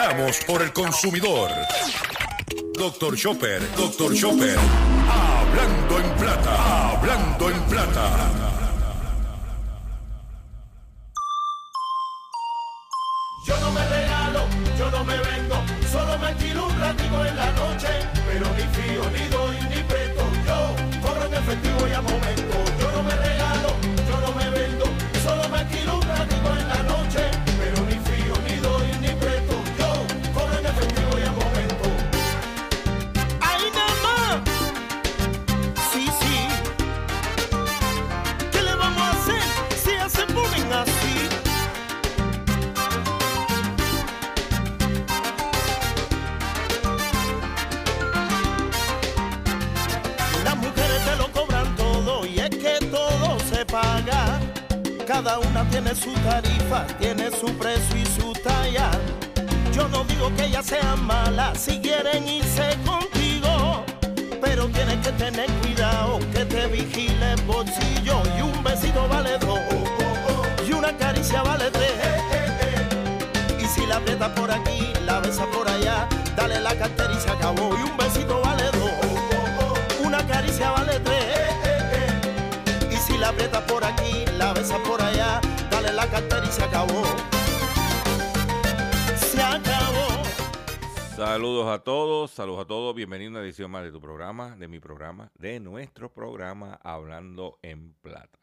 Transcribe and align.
Veramos 0.00 0.38
por 0.46 0.62
el 0.62 0.72
consumidor. 0.72 1.50
Doctor 2.72 3.14
Chopper, 3.18 3.60
Doctor 3.76 4.14
Chopper. 4.14 4.56
Hablando 5.10 5.98
en 6.00 6.10
plata, 6.16 6.90
hablando 6.92 7.50
en 7.50 7.60
plata. 7.64 8.39
Dale 76.36 76.60
la 76.60 76.76
cartera 76.76 77.12
y 77.12 77.20
se 77.20 77.30
acabó. 77.30 77.76
Y 77.78 77.82
un 77.82 77.96
besito 77.96 78.40
vale 78.40 78.64
dos, 78.72 80.04
una 80.04 80.26
caricia 80.26 80.70
vale 80.70 81.00
tres. 81.00 81.50
Y 82.90 82.96
si 82.96 83.18
la 83.18 83.28
aprietas 83.28 83.62
por 83.64 83.84
aquí, 83.84 84.24
la 84.38 84.52
besas 84.52 84.80
por 84.80 85.00
allá, 85.00 85.40
dale 85.70 85.92
la 85.92 86.06
cartera 86.06 86.42
y 86.44 86.52
se 86.52 86.62
acabó. 86.62 87.02
Se 89.16 89.42
acabó. 89.42 90.24
Saludos 91.16 91.68
a 91.68 91.80
todos, 91.80 92.30
saludos 92.30 92.62
a 92.62 92.66
todos, 92.66 92.94
bienvenido 92.94 93.28
a 93.28 93.32
una 93.32 93.40
edición 93.42 93.70
más 93.70 93.84
de 93.84 93.92
tu 93.92 94.00
programa, 94.00 94.56
de 94.56 94.68
mi 94.68 94.80
programa, 94.80 95.30
de 95.34 95.60
nuestro 95.60 96.12
programa 96.12 96.80
Hablando 96.82 97.58
en 97.62 97.92
Plata. 98.00 98.38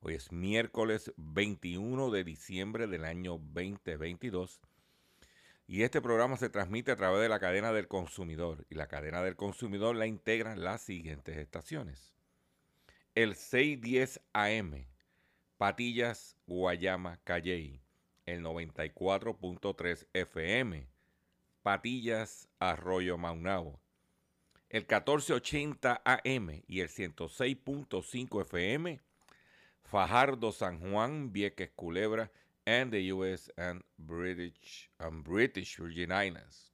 Hoy 0.00 0.14
es 0.14 0.32
miércoles 0.32 1.12
21 1.16 2.10
de 2.10 2.24
diciembre 2.24 2.86
del 2.88 3.04
año 3.04 3.38
2022 3.38 4.60
y 5.72 5.84
este 5.84 6.02
programa 6.02 6.36
se 6.36 6.50
transmite 6.50 6.92
a 6.92 6.96
través 6.96 7.22
de 7.22 7.30
la 7.30 7.40
cadena 7.40 7.72
del 7.72 7.88
consumidor 7.88 8.66
y 8.68 8.74
la 8.74 8.88
cadena 8.88 9.22
del 9.22 9.36
consumidor 9.36 9.96
la 9.96 10.06
integran 10.06 10.62
las 10.62 10.82
siguientes 10.82 11.38
estaciones. 11.38 12.14
El 13.14 13.34
610 13.34 14.20
AM, 14.34 14.86
Patillas, 15.56 16.36
Guayama, 16.46 17.20
Calley, 17.24 17.80
el 18.26 18.42
94.3 18.42 20.08
FM, 20.12 20.90
Patillas, 21.62 22.48
Arroyo 22.58 23.16
Maunao. 23.16 23.80
El 24.68 24.82
1480 24.82 26.02
AM 26.04 26.62
y 26.66 26.80
el 26.80 26.90
106.5 26.90 28.42
FM, 28.42 29.00
Fajardo, 29.84 30.52
San 30.52 30.80
Juan, 30.80 31.32
Vieques, 31.32 31.70
Culebra, 31.70 32.30
and 32.66 32.92
the 32.92 33.12
US 33.12 33.50
and 33.56 33.82
British, 33.98 34.90
and 34.98 35.24
British 35.24 35.78
Virgin 35.78 36.10
Islands. 36.10 36.72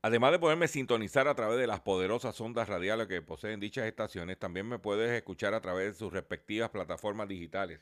Además 0.00 0.30
de 0.30 0.38
poderme 0.38 0.68
sintonizar 0.68 1.26
a 1.26 1.34
través 1.34 1.58
de 1.58 1.66
las 1.66 1.80
poderosas 1.80 2.40
ondas 2.40 2.68
radiales 2.68 3.08
que 3.08 3.20
poseen 3.20 3.58
dichas 3.58 3.86
estaciones, 3.86 4.38
también 4.38 4.68
me 4.68 4.78
puedes 4.78 5.10
escuchar 5.10 5.54
a 5.54 5.60
través 5.60 5.86
de 5.86 5.98
sus 5.98 6.12
respectivas 6.12 6.70
plataformas 6.70 7.26
digitales. 7.26 7.80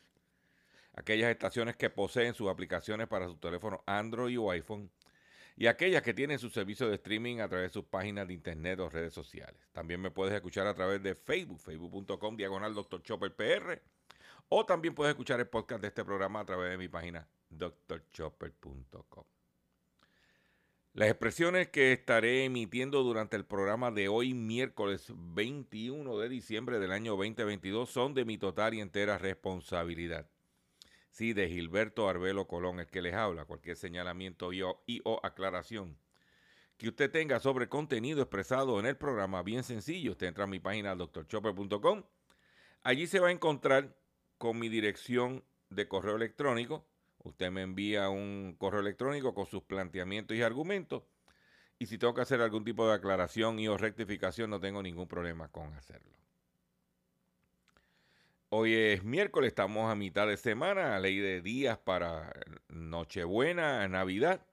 Aquellas 0.94 1.30
estaciones 1.30 1.76
que 1.76 1.90
poseen 1.90 2.32
sus 2.32 2.48
aplicaciones 2.48 3.06
para 3.06 3.26
su 3.26 3.36
teléfono 3.36 3.82
Android 3.86 4.40
o 4.40 4.50
iPhone 4.50 4.90
y 5.56 5.66
aquellas 5.66 6.02
que 6.02 6.14
tienen 6.14 6.38
su 6.38 6.48
servicio 6.48 6.88
de 6.88 6.94
streaming 6.94 7.40
a 7.40 7.48
través 7.48 7.70
de 7.70 7.74
sus 7.74 7.84
páginas 7.84 8.26
de 8.26 8.34
internet 8.34 8.80
o 8.80 8.88
redes 8.88 9.12
sociales. 9.12 9.60
También 9.72 10.00
me 10.00 10.10
puedes 10.10 10.34
escuchar 10.34 10.66
a 10.66 10.74
través 10.74 11.02
de 11.02 11.14
Facebook, 11.14 11.60
facebook.com, 11.60 12.36
diagonal 12.36 12.74
Dr. 12.74 13.02
Chopper 13.02 13.34
o 14.48 14.64
también 14.66 14.94
puedes 14.94 15.12
escuchar 15.12 15.40
el 15.40 15.48
podcast 15.48 15.82
de 15.82 15.88
este 15.88 16.04
programa 16.04 16.40
a 16.40 16.44
través 16.44 16.70
de 16.70 16.78
mi 16.78 16.88
página 16.88 17.28
drchopper.com. 17.50 19.24
Las 20.96 21.10
expresiones 21.10 21.68
que 21.68 21.92
estaré 21.92 22.44
emitiendo 22.44 23.02
durante 23.02 23.36
el 23.36 23.44
programa 23.44 23.90
de 23.90 24.08
hoy, 24.08 24.32
miércoles 24.32 25.12
21 25.14 26.16
de 26.16 26.28
diciembre 26.30 26.78
del 26.78 26.90
año 26.90 27.16
2022, 27.16 27.90
son 27.90 28.14
de 28.14 28.24
mi 28.24 28.38
total 28.38 28.72
y 28.72 28.80
entera 28.80 29.18
responsabilidad. 29.18 30.26
Sí, 31.10 31.34
de 31.34 31.48
Gilberto 31.48 32.08
Arbelo 32.08 32.46
Colón, 32.46 32.80
el 32.80 32.86
que 32.86 33.02
les 33.02 33.12
habla. 33.12 33.44
Cualquier 33.44 33.76
señalamiento 33.76 34.54
y 34.54 34.62
o, 34.62 35.20
aclaración 35.22 35.98
que 36.78 36.88
usted 36.88 37.10
tenga 37.10 37.40
sobre 37.40 37.68
contenido 37.68 38.22
expresado 38.22 38.80
en 38.80 38.86
el 38.86 38.96
programa, 38.96 39.42
bien 39.42 39.64
sencillo, 39.64 40.12
usted 40.12 40.28
entra 40.28 40.44
a 40.44 40.46
mi 40.46 40.60
página 40.60 40.94
drchopper.com. 40.94 42.04
Allí 42.82 43.06
se 43.06 43.20
va 43.20 43.28
a 43.28 43.32
encontrar 43.32 43.94
con 44.38 44.58
mi 44.58 44.68
dirección 44.68 45.44
de 45.70 45.88
correo 45.88 46.16
electrónico. 46.16 46.86
Usted 47.22 47.50
me 47.50 47.62
envía 47.62 48.08
un 48.08 48.54
correo 48.58 48.80
electrónico 48.80 49.34
con 49.34 49.46
sus 49.46 49.62
planteamientos 49.62 50.36
y 50.36 50.42
argumentos. 50.42 51.02
Y 51.78 51.86
si 51.86 51.98
tengo 51.98 52.14
que 52.14 52.22
hacer 52.22 52.40
algún 52.40 52.64
tipo 52.64 52.86
de 52.88 52.94
aclaración 52.94 53.58
y 53.58 53.68
o 53.68 53.76
rectificación, 53.76 54.48
no 54.50 54.60
tengo 54.60 54.82
ningún 54.82 55.08
problema 55.08 55.48
con 55.48 55.74
hacerlo. 55.74 56.12
Hoy 58.48 58.74
es 58.74 59.02
miércoles, 59.02 59.48
estamos 59.48 59.90
a 59.90 59.96
mitad 59.96 60.26
de 60.28 60.36
semana, 60.36 60.98
ley 61.00 61.18
de 61.18 61.42
días 61.42 61.78
para 61.78 62.32
Nochebuena, 62.68 63.86
Navidad. 63.88 64.46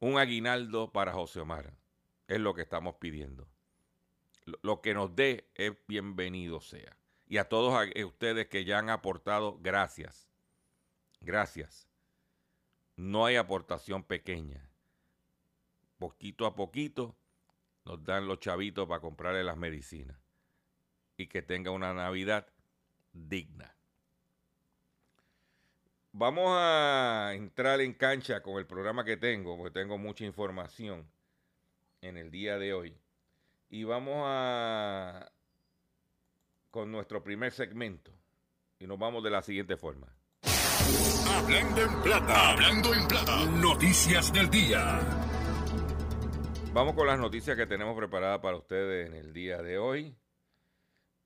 Un 0.00 0.18
aguinaldo 0.18 0.92
para 0.92 1.12
José 1.12 1.40
Omar 1.40 1.74
es 2.26 2.40
lo 2.40 2.54
que 2.54 2.62
estamos 2.62 2.94
pidiendo. 2.96 3.46
Lo 4.62 4.80
que 4.80 4.94
nos 4.94 5.14
dé 5.14 5.50
es 5.54 5.72
bienvenido 5.86 6.60
sea. 6.60 6.96
Y 7.26 7.36
a 7.36 7.48
todos 7.48 7.86
ustedes 8.04 8.48
que 8.48 8.64
ya 8.64 8.78
han 8.78 8.88
aportado, 8.88 9.58
gracias. 9.60 10.30
Gracias. 11.20 11.86
No 12.96 13.26
hay 13.26 13.36
aportación 13.36 14.02
pequeña. 14.04 14.68
Poquito 15.98 16.46
a 16.46 16.54
poquito 16.54 17.14
nos 17.84 18.02
dan 18.04 18.26
los 18.26 18.40
chavitos 18.40 18.88
para 18.88 19.00
comprarle 19.00 19.44
las 19.44 19.56
medicinas. 19.56 20.29
Y 21.20 21.26
que 21.26 21.42
tenga 21.42 21.70
una 21.70 21.92
Navidad 21.92 22.46
digna. 23.12 23.76
Vamos 26.12 26.46
a 26.48 27.32
entrar 27.34 27.82
en 27.82 27.92
cancha 27.92 28.42
con 28.42 28.56
el 28.56 28.66
programa 28.66 29.04
que 29.04 29.18
tengo, 29.18 29.54
porque 29.58 29.78
tengo 29.78 29.98
mucha 29.98 30.24
información 30.24 31.06
en 32.00 32.16
el 32.16 32.30
día 32.30 32.58
de 32.58 32.72
hoy. 32.72 32.96
Y 33.68 33.84
vamos 33.84 34.22
a 34.24 35.30
con 36.70 36.90
nuestro 36.90 37.22
primer 37.22 37.52
segmento. 37.52 38.12
Y 38.78 38.86
nos 38.86 38.98
vamos 38.98 39.22
de 39.22 39.28
la 39.28 39.42
siguiente 39.42 39.76
forma. 39.76 40.06
Hablando 41.36 41.82
en 41.82 42.02
plata, 42.02 42.50
hablando 42.52 42.94
en 42.94 43.06
plata, 43.06 43.44
noticias 43.44 44.32
del 44.32 44.48
día. 44.48 45.00
Vamos 46.72 46.94
con 46.94 47.06
las 47.06 47.18
noticias 47.18 47.58
que 47.58 47.66
tenemos 47.66 47.94
preparadas 47.94 48.38
para 48.40 48.56
ustedes 48.56 49.06
en 49.06 49.16
el 49.16 49.34
día 49.34 49.60
de 49.60 49.76
hoy. 49.76 50.16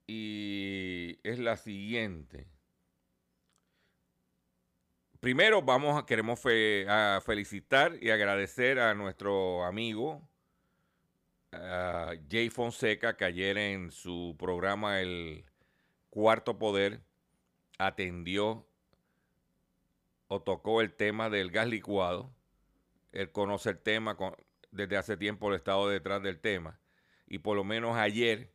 Y 0.06 1.18
es 1.22 1.38
la 1.38 1.56
siguiente. 1.56 2.46
Primero 5.20 5.62
vamos 5.62 5.98
a, 5.98 6.04
queremos 6.04 6.40
a 6.88 7.20
felicitar 7.24 7.96
y 8.02 8.10
agradecer 8.10 8.78
a 8.78 8.94
nuestro 8.94 9.64
amigo 9.64 10.28
Jay 12.30 12.50
Fonseca, 12.50 13.16
que 13.16 13.24
ayer 13.24 13.56
en 13.58 13.90
su 13.90 14.36
programa 14.38 15.00
El 15.00 15.44
Cuarto 16.10 16.58
Poder 16.58 17.02
atendió 17.78 18.66
o 20.28 20.42
tocó 20.42 20.80
el 20.80 20.92
tema 20.92 21.30
del 21.30 21.50
gas 21.50 21.68
licuado. 21.68 22.34
Él 23.12 23.30
conoce 23.30 23.70
el 23.70 23.78
tema 23.78 24.16
desde 24.70 24.96
hace 24.96 25.16
tiempo, 25.16 25.48
el 25.48 25.56
estado 25.56 25.88
detrás 25.88 26.22
del 26.22 26.40
tema. 26.40 26.80
Y 27.26 27.38
por 27.38 27.56
lo 27.56 27.64
menos 27.64 27.96
ayer 27.96 28.53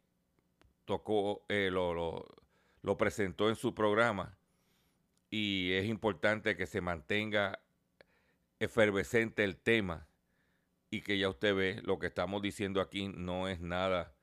tocó, 0.90 1.46
eh, 1.50 1.70
lo, 1.72 2.26
lo 2.82 2.98
presentó 2.98 3.48
en 3.48 3.56
su 3.56 3.76
programa. 3.76 4.40
Y 5.30 5.74
es 5.74 5.86
importante 5.86 6.58
que 6.58 6.66
se 6.66 6.82
mantenga 6.82 7.60
efervescente 8.58 9.44
el 9.44 9.56
tema 9.56 10.08
y 10.90 11.02
que 11.02 11.20
ya 11.20 11.30
usted 11.30 11.54
ve, 11.54 11.82
lo 11.84 12.00
que 12.00 12.08
estamos 12.08 12.42
diciendo 12.42 12.82
aquí 12.82 13.08
no 13.08 13.48
es 13.48 13.62
nada 13.62 14.16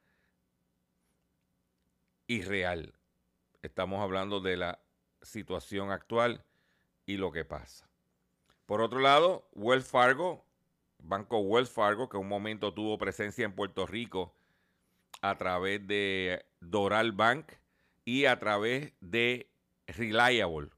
irreal. 2.27 2.95
Estamos 3.63 4.03
hablando 4.03 4.41
de 4.41 4.57
la 4.57 4.81
situación 5.23 5.93
actual 5.93 6.45
y 7.07 7.17
lo 7.17 7.31
que 7.31 7.45
pasa. 7.45 7.89
Por 8.67 8.81
otro 8.81 8.99
lado, 8.99 9.49
Wells 9.53 9.87
Fargo, 9.87 10.45
Banco 10.99 11.39
Wells 11.39 11.71
Fargo, 11.71 12.09
que 12.09 12.17
un 12.17 12.29
momento 12.29 12.75
tuvo 12.75 12.99
presencia 12.99 13.45
en 13.45 13.55
Puerto 13.55 13.87
Rico 13.87 14.35
a 15.23 15.37
través 15.37 15.87
de 15.87 16.45
Doral 16.71 17.13
Bank 17.13 17.53
y 18.05 18.27
a 18.27 18.39
través 18.39 18.93
de 19.01 19.51
Reliable, 19.87 20.71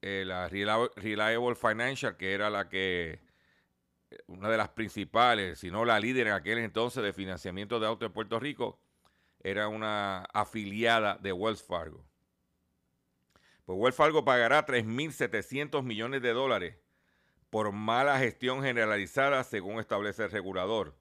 eh, 0.00 0.24
la 0.26 0.48
Reliable 0.48 1.54
Financial, 1.54 2.16
que 2.16 2.32
era 2.34 2.50
la 2.50 2.68
que 2.68 3.20
una 4.26 4.48
de 4.48 4.56
las 4.56 4.70
principales, 4.70 5.58
si 5.58 5.70
no 5.70 5.84
la 5.84 6.00
líder 6.00 6.26
en 6.26 6.32
aquel 6.34 6.58
entonces 6.58 7.02
de 7.02 7.12
financiamiento 7.12 7.80
de 7.80 7.86
autos 7.86 8.06
en 8.06 8.12
Puerto 8.12 8.38
Rico, 8.38 8.78
era 9.42 9.68
una 9.68 10.24
afiliada 10.32 11.16
de 11.16 11.32
Wells 11.32 11.62
Fargo. 11.62 12.04
Pues 13.64 13.78
Wells 13.78 13.96
Fargo 13.96 14.24
pagará 14.24 14.66
3.700 14.66 15.82
millones 15.82 16.22
de 16.22 16.32
dólares 16.32 16.76
por 17.50 17.70
mala 17.72 18.18
gestión 18.18 18.62
generalizada, 18.62 19.44
según 19.44 19.78
establece 19.78 20.24
el 20.24 20.30
regulador. 20.30 20.96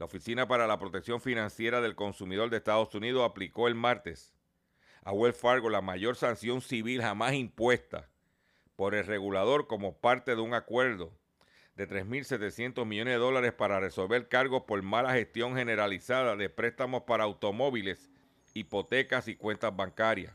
La 0.00 0.06
Oficina 0.06 0.48
para 0.48 0.66
la 0.66 0.78
Protección 0.78 1.20
Financiera 1.20 1.82
del 1.82 1.94
Consumidor 1.94 2.48
de 2.48 2.56
Estados 2.56 2.94
Unidos 2.94 3.22
aplicó 3.22 3.68
el 3.68 3.74
martes 3.74 4.34
a 5.02 5.12
Wells 5.12 5.36
Fargo 5.36 5.68
la 5.68 5.82
mayor 5.82 6.16
sanción 6.16 6.62
civil 6.62 7.02
jamás 7.02 7.34
impuesta 7.34 8.08
por 8.76 8.94
el 8.94 9.04
regulador 9.04 9.66
como 9.66 9.98
parte 10.00 10.34
de 10.34 10.40
un 10.40 10.54
acuerdo 10.54 11.12
de 11.74 11.86
3.700 11.86 12.86
millones 12.86 13.12
de 13.12 13.18
dólares 13.18 13.52
para 13.52 13.78
resolver 13.78 14.26
cargos 14.28 14.62
por 14.62 14.80
mala 14.80 15.12
gestión 15.12 15.54
generalizada 15.54 16.34
de 16.34 16.48
préstamos 16.48 17.02
para 17.02 17.24
automóviles, 17.24 18.08
hipotecas 18.54 19.28
y 19.28 19.36
cuentas 19.36 19.76
bancarias. 19.76 20.32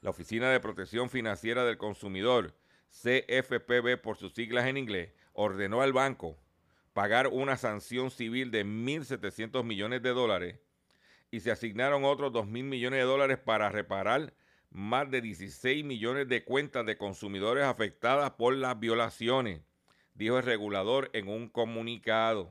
La 0.00 0.08
Oficina 0.08 0.48
de 0.48 0.60
Protección 0.60 1.10
Financiera 1.10 1.62
del 1.66 1.76
Consumidor, 1.76 2.54
CFPB 2.88 4.00
por 4.00 4.16
sus 4.16 4.32
siglas 4.32 4.66
en 4.66 4.78
inglés, 4.78 5.12
ordenó 5.34 5.82
al 5.82 5.92
banco 5.92 6.38
pagar 6.98 7.28
una 7.28 7.56
sanción 7.56 8.10
civil 8.10 8.50
de 8.50 8.66
1.700 8.66 9.62
millones 9.62 10.02
de 10.02 10.08
dólares 10.08 10.58
y 11.30 11.38
se 11.38 11.52
asignaron 11.52 12.04
otros 12.04 12.32
2.000 12.32 12.64
millones 12.64 12.98
de 12.98 13.04
dólares 13.04 13.38
para 13.38 13.68
reparar 13.68 14.34
más 14.70 15.08
de 15.08 15.20
16 15.20 15.84
millones 15.84 16.26
de 16.26 16.42
cuentas 16.42 16.84
de 16.84 16.98
consumidores 16.98 17.62
afectadas 17.62 18.32
por 18.32 18.52
las 18.56 18.80
violaciones 18.80 19.60
dijo 20.14 20.38
el 20.38 20.42
regulador 20.42 21.08
en 21.12 21.28
un 21.28 21.48
comunicado. 21.48 22.50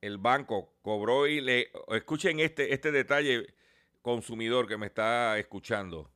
El 0.00 0.18
banco 0.18 0.74
cobró 0.82 1.28
y 1.28 1.40
le... 1.40 1.70
Escuchen 1.92 2.40
este, 2.40 2.74
este 2.74 2.90
detalle, 2.90 3.54
consumidor 4.02 4.66
que 4.66 4.76
me 4.76 4.86
está 4.86 5.38
escuchando. 5.38 6.10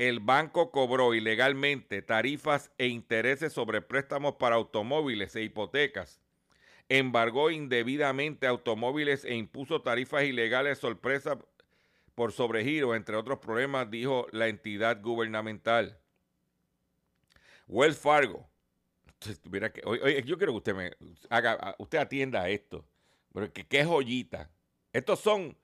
El 0.00 0.20
banco 0.20 0.70
cobró 0.70 1.12
ilegalmente 1.12 2.00
tarifas 2.00 2.72
e 2.78 2.86
intereses 2.86 3.52
sobre 3.52 3.82
préstamos 3.82 4.36
para 4.36 4.56
automóviles 4.56 5.36
e 5.36 5.42
hipotecas. 5.42 6.22
Embargó 6.88 7.50
indebidamente 7.50 8.46
automóviles 8.46 9.26
e 9.26 9.34
impuso 9.34 9.82
tarifas 9.82 10.24
ilegales 10.24 10.78
sorpresa 10.78 11.38
por 12.14 12.32
sobregiro, 12.32 12.94
entre 12.94 13.14
otros 13.14 13.40
problemas, 13.40 13.90
dijo 13.90 14.26
la 14.32 14.48
entidad 14.48 15.02
gubernamental. 15.02 15.98
Wells 17.68 17.98
Fargo. 17.98 18.48
que, 19.20 20.22
yo 20.24 20.38
quiero 20.38 20.52
que 20.52 20.56
usted 20.56 20.74
me 20.74 20.92
haga, 21.28 21.76
usted 21.76 21.98
atienda 21.98 22.40
a 22.40 22.48
esto. 22.48 22.86
Pero 23.34 23.52
que 23.52 23.66
qué 23.66 23.84
joyita. 23.84 24.48
Estos 24.94 25.20
son 25.20 25.54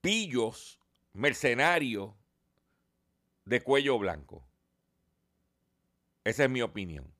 pillos 0.00 0.80
mercenarios 1.12 2.19
de 3.44 3.60
cuello 3.60 3.98
blanco. 3.98 4.46
Esa 6.24 6.44
es 6.44 6.50
mi 6.50 6.62
opinión. 6.62 7.12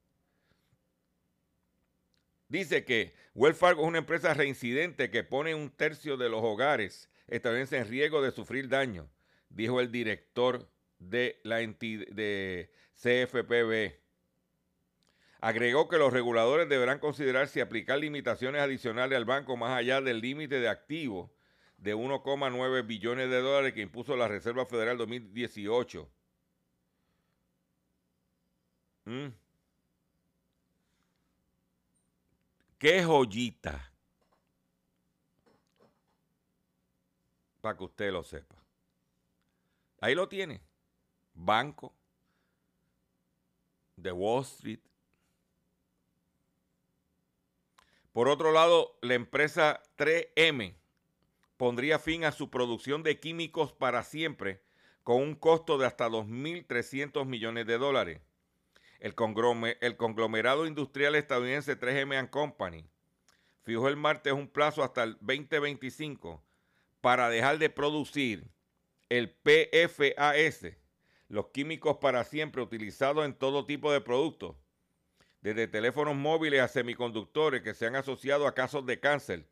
Dice 2.48 2.84
que 2.84 3.14
Wells 3.34 3.58
Fargo 3.58 3.82
es 3.82 3.88
una 3.88 3.98
empresa 3.98 4.34
reincidente 4.34 5.10
que 5.10 5.22
pone 5.22 5.54
un 5.54 5.70
tercio 5.70 6.16
de 6.16 6.28
los 6.28 6.42
hogares 6.42 7.08
estadounidenses 7.28 7.82
en 7.82 7.88
riesgo 7.88 8.22
de 8.22 8.32
sufrir 8.32 8.68
daño, 8.68 9.08
dijo 9.48 9.80
el 9.80 9.92
director 9.92 10.68
de 10.98 11.40
la 11.44 11.60
entidad 11.60 12.06
de 12.08 12.72
CFPB. 12.94 14.00
Agregó 15.40 15.88
que 15.88 15.96
los 15.96 16.12
reguladores 16.12 16.68
deberán 16.68 16.98
considerar 16.98 17.48
si 17.48 17.60
aplicar 17.60 17.98
limitaciones 17.98 18.60
adicionales 18.60 19.16
al 19.16 19.24
banco 19.24 19.56
más 19.56 19.78
allá 19.78 20.00
del 20.00 20.20
límite 20.20 20.60
de 20.60 20.68
activos 20.68 21.30
de 21.80 21.96
1,9 21.96 22.86
billones 22.86 23.30
de 23.30 23.40
dólares 23.40 23.72
que 23.72 23.80
impuso 23.80 24.14
la 24.14 24.28
Reserva 24.28 24.66
Federal 24.66 24.98
2018. 24.98 26.08
¿Mm? 29.06 29.28
¡Qué 32.78 33.02
joyita! 33.02 33.92
Para 37.62 37.76
que 37.76 37.84
usted 37.84 38.12
lo 38.12 38.22
sepa. 38.22 38.56
Ahí 40.00 40.14
lo 40.14 40.28
tiene 40.28 40.62
banco 41.34 41.94
de 43.96 44.12
Wall 44.12 44.42
Street. 44.42 44.80
Por 48.12 48.28
otro 48.28 48.52
lado, 48.52 48.98
la 49.02 49.14
empresa 49.14 49.82
3M 49.96 50.79
pondría 51.60 51.98
fin 51.98 52.24
a 52.24 52.32
su 52.32 52.48
producción 52.48 53.02
de 53.02 53.20
químicos 53.20 53.70
para 53.74 54.02
siempre 54.02 54.62
con 55.02 55.20
un 55.20 55.34
costo 55.34 55.76
de 55.76 55.84
hasta 55.84 56.08
2.300 56.08 57.26
millones 57.26 57.66
de 57.66 57.76
dólares. 57.76 58.22
El, 58.98 59.14
conglomerado 59.14 60.66
industrial 60.66 61.16
estadounidense 61.16 61.78
3M 61.78 62.30
Company 62.30 62.88
fijó 63.62 63.88
el 63.88 63.98
martes 63.98 64.32
un 64.32 64.48
plazo 64.48 64.82
hasta 64.82 65.02
el 65.02 65.18
2025 65.20 66.42
para 67.02 67.28
dejar 67.28 67.58
de 67.58 67.68
producir 67.68 68.50
el 69.10 69.28
PFAS, 69.28 70.78
los 71.28 71.48
químicos 71.48 71.98
para 71.98 72.24
siempre 72.24 72.62
utilizados 72.62 73.26
en 73.26 73.34
todo 73.34 73.66
tipo 73.66 73.92
de 73.92 74.00
productos, 74.00 74.56
desde 75.42 75.68
teléfonos 75.68 76.16
móviles 76.16 76.62
a 76.62 76.68
semiconductores 76.68 77.60
que 77.60 77.74
se 77.74 77.84
han 77.84 77.96
asociado 77.96 78.46
a 78.46 78.54
casos 78.54 78.86
de 78.86 78.98
cáncer, 78.98 79.49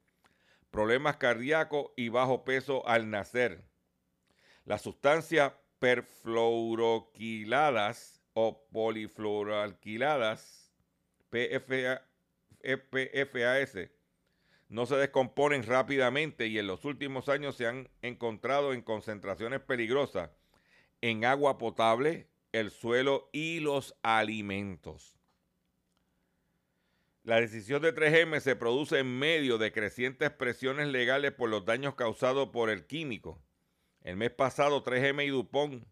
problemas 0.71 1.17
cardíacos 1.17 1.91
y 1.97 2.09
bajo 2.09 2.45
peso 2.45 2.87
al 2.87 3.11
nacer. 3.11 3.65
Las 4.65 4.83
sustancias 4.83 5.53
perfluoroquiladas 5.79 8.23
o 8.35 8.65
polifluoroalquiladas, 8.71 10.73
PFAS, 11.31 12.03
no 14.69 14.87
se 14.87 14.97
descomponen 14.97 15.65
rápidamente 15.65 16.47
y 16.47 16.59
en 16.59 16.67
los 16.67 16.85
últimos 16.85 17.29
años 17.29 17.57
se 17.57 17.67
han 17.67 17.91
encontrado 18.03 18.73
en 18.73 18.81
concentraciones 18.83 19.61
peligrosas 19.61 20.31
en 21.01 21.25
agua 21.25 21.59
potable, 21.59 22.29
el 22.53 22.71
suelo 22.71 23.29
y 23.33 23.61
los 23.61 23.97
alimentos. 24.03 25.18
La 27.29 27.43
decisión 27.43 27.83
de 27.83 27.95
3M 27.95 28.41
se 28.41 28.57
produce 28.57 29.01
en 29.01 29.19
medio 29.19 29.59
de 29.59 29.71
crecientes 29.71 30.31
presiones 30.31 30.89
legales 30.89 31.31
por 31.31 31.51
los 31.51 31.67
daños 31.67 31.95
causados 31.95 32.49
por 32.49 32.71
el 32.71 32.87
químico. 32.87 33.39
El 34.01 34.17
mes 34.17 34.31
pasado 34.31 34.83
3M 34.83 35.27
y 35.27 35.29
DuPont 35.29 35.85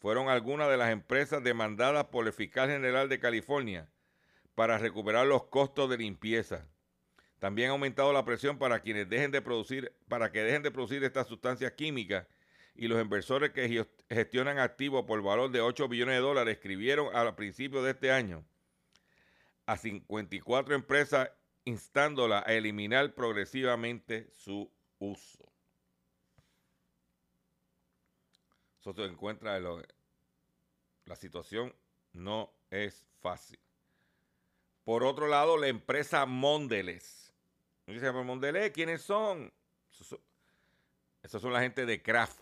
fueron 0.00 0.28
algunas 0.28 0.68
de 0.68 0.76
las 0.76 0.90
empresas 0.90 1.44
demandadas 1.44 2.06
por 2.06 2.26
el 2.26 2.32
fiscal 2.32 2.68
general 2.68 3.08
de 3.08 3.20
California 3.20 3.88
para 4.56 4.78
recuperar 4.78 5.28
los 5.28 5.44
costos 5.44 5.88
de 5.90 5.98
limpieza. 5.98 6.66
También 7.38 7.68
ha 7.68 7.74
aumentado 7.74 8.12
la 8.12 8.24
presión 8.24 8.58
para 8.58 8.80
quienes 8.80 9.08
dejen 9.08 9.30
de 9.30 9.40
producir, 9.40 9.92
para 10.08 10.32
que 10.32 10.42
dejen 10.42 10.64
de 10.64 10.72
producir 10.72 11.04
estas 11.04 11.28
sustancias 11.28 11.70
químicas 11.74 12.26
y 12.74 12.88
los 12.88 13.00
inversores 13.00 13.50
que 13.50 13.86
gestionan 14.10 14.58
activos 14.58 15.04
por 15.04 15.22
valor 15.22 15.52
de 15.52 15.60
8 15.60 15.86
billones 15.86 16.16
de 16.16 16.20
dólares 16.20 16.56
escribieron 16.56 17.14
a 17.14 17.36
principios 17.36 17.84
de 17.84 17.92
este 17.92 18.10
año 18.10 18.44
a 19.68 19.76
54 19.76 20.74
empresas 20.74 21.30
instándola 21.66 22.42
a 22.46 22.54
eliminar 22.54 23.12
progresivamente 23.12 24.30
su 24.32 24.72
uso. 24.98 25.44
Eso 28.80 28.94
se 28.94 29.04
encuentra 29.04 29.60
la 29.60 31.16
situación 31.16 31.74
no 32.14 32.50
es 32.70 33.04
fácil. 33.20 33.58
Por 34.84 35.04
otro 35.04 35.28
lado, 35.28 35.58
la 35.58 35.68
empresa 35.68 36.24
Mondelez. 36.24 37.34
Dice, 37.86 38.10
Mondelez, 38.10 38.72
¿quiénes 38.72 39.02
son? 39.02 39.52
Esos 41.22 41.42
son 41.42 41.52
la 41.52 41.60
gente 41.60 41.84
de 41.84 42.02
Kraft. 42.02 42.40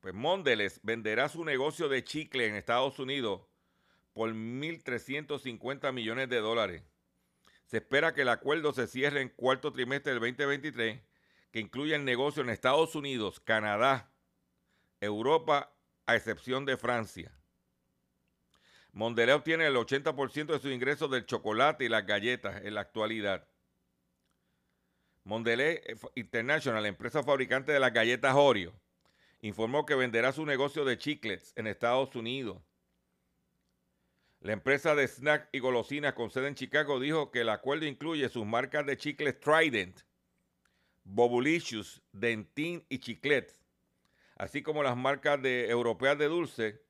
Pues 0.00 0.14
Mondelez 0.14 0.80
venderá 0.82 1.28
su 1.28 1.44
negocio 1.44 1.88
de 1.88 2.02
chicle 2.02 2.46
en 2.46 2.56
Estados 2.56 2.98
Unidos 2.98 3.47
por 4.18 4.30
1.350 4.30 5.92
millones 5.92 6.28
de 6.28 6.40
dólares. 6.40 6.82
Se 7.66 7.76
espera 7.76 8.14
que 8.14 8.22
el 8.22 8.30
acuerdo 8.30 8.72
se 8.72 8.88
cierre 8.88 9.20
en 9.20 9.28
cuarto 9.28 9.72
trimestre 9.72 10.10
del 10.10 10.20
2023, 10.20 11.00
que 11.52 11.60
incluye 11.60 11.94
el 11.94 12.04
negocio 12.04 12.42
en 12.42 12.50
Estados 12.50 12.96
Unidos, 12.96 13.38
Canadá, 13.38 14.10
Europa, 15.00 15.72
a 16.06 16.16
excepción 16.16 16.64
de 16.64 16.76
Francia. 16.76 17.32
Mondelez 18.90 19.36
obtiene 19.36 19.68
el 19.68 19.76
80% 19.76 20.46
de 20.46 20.58
sus 20.58 20.72
ingresos 20.72 21.08
del 21.12 21.24
chocolate 21.24 21.84
y 21.84 21.88
las 21.88 22.04
galletas 22.04 22.64
en 22.64 22.74
la 22.74 22.80
actualidad. 22.80 23.46
Mondelez 25.22 25.80
International, 26.16 26.84
empresa 26.86 27.22
fabricante 27.22 27.70
de 27.70 27.78
las 27.78 27.92
galletas 27.92 28.34
Oreo, 28.34 28.74
informó 29.42 29.86
que 29.86 29.94
venderá 29.94 30.32
su 30.32 30.44
negocio 30.44 30.84
de 30.84 30.98
chiclets 30.98 31.52
en 31.54 31.68
Estados 31.68 32.16
Unidos 32.16 32.58
la 34.40 34.52
empresa 34.52 34.94
de 34.94 35.08
snack 35.08 35.48
y 35.52 35.58
golosinas 35.58 36.14
con 36.14 36.30
sede 36.30 36.48
en 36.48 36.54
Chicago 36.54 37.00
dijo 37.00 37.30
que 37.30 37.40
el 37.40 37.48
acuerdo 37.48 37.86
incluye 37.86 38.28
sus 38.28 38.46
marcas 38.46 38.86
de 38.86 38.96
chicles 38.96 39.40
Trident, 39.40 40.00
Bobulicious, 41.04 42.02
Dentin 42.12 42.84
y 42.88 42.98
Chiclet, 42.98 43.52
así 44.36 44.62
como 44.62 44.82
las 44.82 44.96
marcas 44.96 45.42
de 45.42 45.68
europeas 45.68 46.18
de 46.18 46.26
dulce, 46.26 46.82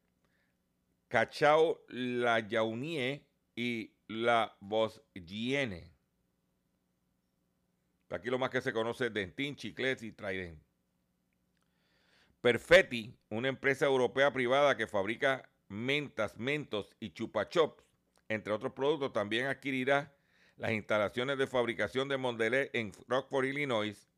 Cachao 1.08 1.84
La 1.88 2.46
Jaunie 2.46 3.24
y 3.56 3.94
La 4.08 4.56
Bosgiene. 4.60 5.94
Aquí 8.10 8.28
lo 8.28 8.38
más 8.38 8.50
que 8.50 8.60
se 8.60 8.72
conoce 8.72 9.06
es 9.06 9.14
Dentin, 9.14 9.56
Chiclet 9.56 10.02
y 10.02 10.12
Trident. 10.12 10.62
Perfetti, 12.40 13.16
una 13.30 13.48
empresa 13.48 13.86
europea 13.86 14.32
privada 14.32 14.76
que 14.76 14.86
fabrica 14.86 15.50
mentas, 15.68 16.36
mentos 16.38 16.94
y 17.00 17.10
chupachops, 17.10 17.82
entre 18.28 18.52
otros 18.52 18.72
productos, 18.72 19.12
también 19.12 19.46
adquirirá 19.46 20.14
las 20.56 20.72
instalaciones 20.72 21.38
de 21.38 21.46
fabricación 21.46 22.08
de 22.08 22.16
Mondelez 22.16 22.70
en 22.72 22.92
Rockford, 23.06 23.46
Illinois 23.46 24.08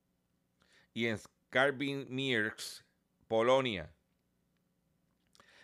y 0.95 1.07
en 1.07 1.19
Skarbin-Mirks, 1.19 2.85
Polonia. 3.28 3.92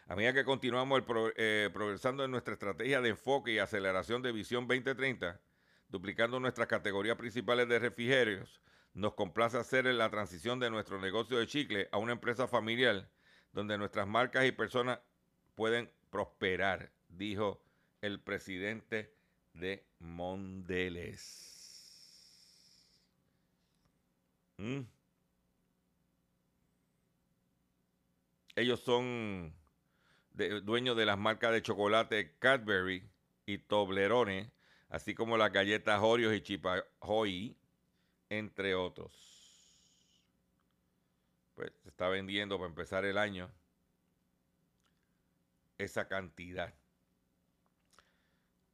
A 0.06 0.14
medida 0.14 0.32
que 0.32 0.44
continuamos 0.44 1.02
eh, 1.36 1.70
progresando 1.72 2.24
en 2.24 2.30
nuestra 2.30 2.54
estrategia 2.54 3.00
de 3.00 3.08
enfoque 3.08 3.52
y 3.52 3.58
aceleración 3.58 4.22
de 4.22 4.30
Visión 4.30 4.68
2030, 4.68 5.40
duplicando 5.88 6.38
nuestras 6.38 6.68
categorías 6.68 7.16
principales 7.16 7.68
de 7.68 7.80
refrigerios, 7.80 8.60
nos 8.94 9.14
complace 9.14 9.58
hacer 9.58 9.86
la 9.86 10.10
transición 10.10 10.60
de 10.60 10.70
nuestro 10.70 11.00
negocio 11.00 11.38
de 11.38 11.46
chicle 11.46 11.88
a 11.90 11.98
una 11.98 12.12
empresa 12.12 12.46
familiar 12.46 13.10
donde 13.52 13.78
nuestras 13.78 14.06
marcas 14.06 14.46
y 14.46 14.52
personas 14.52 15.00
pueden 15.56 15.90
prosperar, 16.10 16.92
dijo 17.08 17.60
el 18.02 18.20
presidente 18.20 19.12
de 19.54 19.84
Mondelez. 19.98 21.56
¿Mm? 24.58 24.82
Ellos 28.54 28.80
son 28.80 29.52
dueños 30.62 30.96
de 30.96 31.06
las 31.06 31.18
marcas 31.18 31.52
de 31.52 31.62
chocolate 31.62 32.36
Cadbury 32.38 33.02
y 33.46 33.58
Toblerone, 33.58 34.50
así 34.88 35.14
como 35.14 35.36
las 35.36 35.52
galletas 35.52 36.00
Oreos 36.02 36.34
y 36.34 36.42
Chipahoy, 36.42 37.56
entre 38.28 38.74
otros. 38.74 39.12
Pues 41.54 41.72
se 41.82 41.88
está 41.88 42.08
vendiendo 42.08 42.56
para 42.58 42.68
empezar 42.68 43.04
el 43.04 43.18
año 43.18 43.50
esa 45.78 46.08
cantidad. 46.08 46.74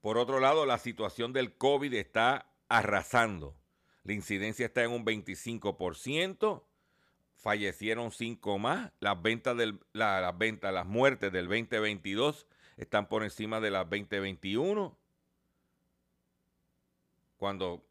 Por 0.01 0.19
otro 0.19 0.41
lado, 0.41 0.67
la 0.67 0.79
situación 0.79 1.33
del 1.33 1.57
COVID 1.57 1.95
está 1.95 2.47
arrasando. 2.69 3.57
La 4.03 4.13
incidencia 4.13 4.67
está 4.67 4.83
en 4.83 4.91
un 4.91 5.05
25%. 5.05 6.65
Fallecieron 7.37 8.11
cinco 8.11 8.59
más. 8.59 8.93
Las 9.01 9.21
ventas, 9.23 9.57
del, 9.57 9.81
las 9.93 10.35
las 10.61 10.87
muertes 10.87 11.33
del 11.33 11.47
2022 11.47 12.47
están 12.77 13.09
por 13.09 13.23
encima 13.23 13.61
de 13.61 13.71
las 13.71 13.89
2021. 13.89 14.97
Cuando 17.37 17.85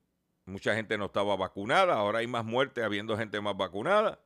mucha 0.45 0.75
gente 0.75 0.97
no 0.97 1.05
estaba 1.05 1.35
vacunada, 1.35 1.95
ahora 1.95 2.19
hay 2.19 2.27
más 2.27 2.45
muertes 2.45 2.83
habiendo 2.83 3.17
gente 3.17 3.39
más 3.39 3.55
vacunada. 3.55 4.19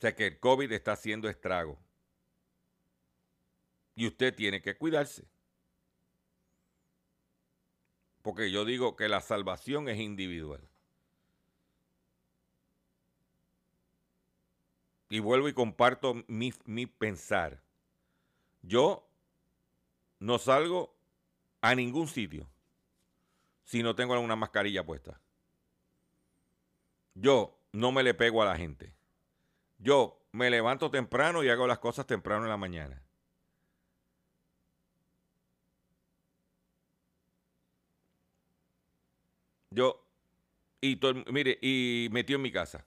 O 0.00 0.02
sea 0.02 0.16
que 0.16 0.28
el 0.28 0.40
COVID 0.40 0.72
está 0.72 0.92
haciendo 0.92 1.28
estrago. 1.28 1.78
Y 3.94 4.06
usted 4.06 4.34
tiene 4.34 4.62
que 4.62 4.74
cuidarse. 4.74 5.28
Porque 8.22 8.50
yo 8.50 8.64
digo 8.64 8.96
que 8.96 9.10
la 9.10 9.20
salvación 9.20 9.90
es 9.90 9.98
individual. 9.98 10.66
Y 15.10 15.18
vuelvo 15.18 15.50
y 15.50 15.52
comparto 15.52 16.14
mi, 16.28 16.54
mi 16.64 16.86
pensar. 16.86 17.60
Yo 18.62 19.06
no 20.18 20.38
salgo 20.38 20.96
a 21.60 21.74
ningún 21.74 22.08
sitio 22.08 22.48
si 23.64 23.82
no 23.82 23.94
tengo 23.94 24.18
una 24.18 24.34
mascarilla 24.34 24.82
puesta. 24.82 25.20
Yo 27.12 27.54
no 27.72 27.92
me 27.92 28.02
le 28.02 28.14
pego 28.14 28.40
a 28.40 28.46
la 28.46 28.56
gente. 28.56 28.98
Yo 29.80 30.20
me 30.32 30.50
levanto 30.50 30.90
temprano 30.90 31.42
y 31.42 31.48
hago 31.48 31.66
las 31.66 31.78
cosas 31.78 32.06
temprano 32.06 32.44
en 32.44 32.50
la 32.50 32.56
mañana. 32.58 33.02
Yo, 39.70 40.04
y 40.80 40.98
mire, 41.30 41.58
y 41.62 42.08
metió 42.10 42.36
en 42.36 42.42
mi 42.42 42.52
casa. 42.52 42.84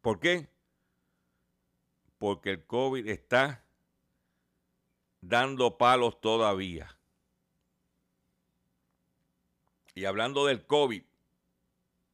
¿Por 0.00 0.18
qué? 0.18 0.48
Porque 2.18 2.50
el 2.50 2.64
COVID 2.64 3.06
está 3.06 3.64
dando 5.20 5.78
palos 5.78 6.20
todavía. 6.20 6.96
Y 9.94 10.06
hablando 10.06 10.46
del 10.46 10.64
COVID 10.66 11.07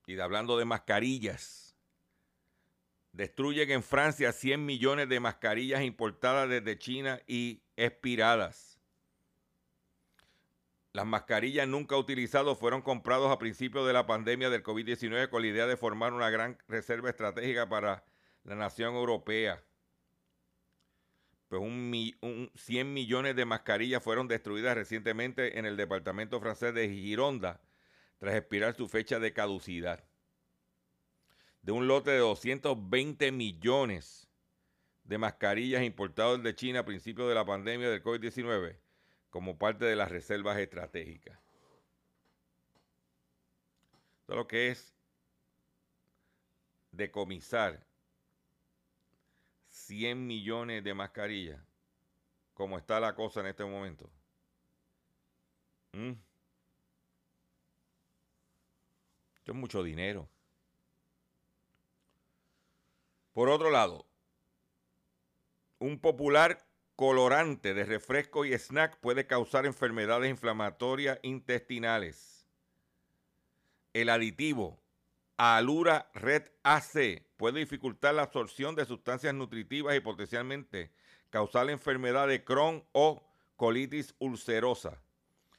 y 0.07 0.19
hablando 0.19 0.59
de 0.59 0.65
mascarillas, 0.65 1.77
destruyen 3.13 3.71
en 3.71 3.83
Francia 3.83 4.33
100 4.33 4.65
millones 4.65 5.09
de 5.09 5.21
mascarillas 5.21 5.83
importadas 5.83 6.49
desde 6.49 6.79
China 6.79 7.21
y 7.27 7.63
expiradas. 7.77 8.81
Las 10.93 11.07
mascarillas 11.07 11.67
nunca 11.67 11.97
utilizadas 11.97 12.59
fueron 12.59 12.83
compradas 12.83 13.31
a 13.31 13.39
principios 13.39 13.87
de 13.87 13.93
la 13.93 14.07
pandemia 14.07 14.51
del 14.51 14.63
COVID-19 14.63 15.29
con 15.29 15.43
la 15.43 15.49
idea 15.49 15.67
de 15.67 15.77
formar 15.77 16.13
una 16.13 16.31
gran 16.31 16.59
reserva 16.69 17.11
estratégica 17.11 17.69
para 17.69 18.05
la 18.45 18.55
nación 18.55 18.95
europea. 18.95 19.63
Pues 21.49 21.61
un, 21.63 22.51
100 22.55 22.93
millones 22.93 23.37
de 23.37 23.45
mascarillas 23.45 24.03
fueron 24.03 24.29
destruidas 24.29 24.77
recientemente 24.77 25.59
en 25.59 25.67
el 25.67 25.77
departamento 25.77 26.41
francés 26.41 26.75
de 26.75 26.89
Gironda 26.89 27.61
tras 28.25 28.37
expirar 28.37 28.75
su 28.75 28.89
fecha 28.89 29.19
de 29.19 29.35
caducidad. 29.35 30.03
De 31.61 31.73
un 31.73 31.87
lote 31.87 32.11
de 32.11 32.21
220 32.21 33.31
millones 33.33 34.31
de 35.03 35.19
mascarillas 35.19 35.83
importadas 35.83 36.43
de 36.43 36.55
China 36.55 36.81
a 36.81 36.85
principios 36.87 37.29
de 37.29 37.35
la 37.35 37.45
pandemia 37.45 37.91
del 37.91 38.03
COVID-19 38.03 38.79
como 39.29 39.59
parte 39.59 39.85
de 39.85 39.95
las 39.95 40.11
reservas 40.11 40.57
estratégicas. 40.57 41.39
Todo 44.25 44.39
lo 44.39 44.47
que 44.47 44.69
es 44.69 44.95
decomisar 46.93 47.87
100 49.69 50.27
millones 50.27 50.83
de 50.83 50.95
mascarillas, 50.95 51.61
como 52.55 52.79
está 52.79 53.01
la 53.01 53.15
cosa 53.15 53.41
en 53.41 53.49
este 53.49 53.67
momento. 53.67 54.11
¿Mm? 55.93 56.13
Esto 59.45 59.53
es 59.53 59.59
mucho 59.59 59.83
dinero. 59.83 60.27
Por 63.35 63.51
otro 63.51 63.69
lado, 63.69 64.07
un 65.79 65.99
popular 65.99 66.67
colorante 66.97 67.75
de 67.75 67.85
refresco 67.85 68.47
y 68.47 68.55
snack 68.55 68.99
puede 69.01 69.27
causar 69.27 69.67
enfermedades 69.67 70.31
inflamatorias 70.31 71.19
intestinales. 71.21 72.47
El 73.93 74.09
aditivo 74.09 74.81
Alura 75.37 76.11
Red 76.15 76.45
AC 76.63 77.27
puede 77.37 77.61
dificultar 77.61 78.15
la 78.15 78.23
absorción 78.23 78.75
de 78.75 78.87
sustancias 78.87 79.35
nutritivas 79.35 79.95
y 79.95 80.01
potencialmente 80.01 80.91
causar 81.29 81.67
la 81.67 81.73
enfermedad 81.73 82.29
de 82.29 82.45
Crohn 82.45 82.83
o 82.93 83.23
colitis 83.57 84.15
ulcerosa. 84.21 85.03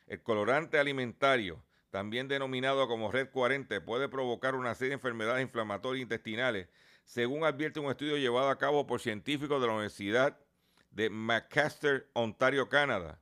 El 0.08 0.24
colorante 0.24 0.80
alimentario, 0.80 1.64
también 1.96 2.28
denominado 2.28 2.90
como 2.90 3.10
Red 3.10 3.30
40, 3.30 3.86
puede 3.86 4.10
provocar 4.10 4.54
una 4.56 4.76
serie 4.76 4.90
de 4.90 4.96
enfermedades 4.96 5.42
inflamatorias 5.44 6.02
intestinales, 6.02 6.68
según 7.06 7.46
advierte 7.46 7.80
un 7.80 7.90
estudio 7.90 8.18
llevado 8.18 8.50
a 8.50 8.58
cabo 8.58 8.86
por 8.86 9.00
científicos 9.00 9.62
de 9.62 9.68
la 9.68 9.72
Universidad 9.76 10.38
de 10.92 11.10
Macaster, 11.10 12.10
Ontario, 12.12 12.68
Canadá, 12.68 13.22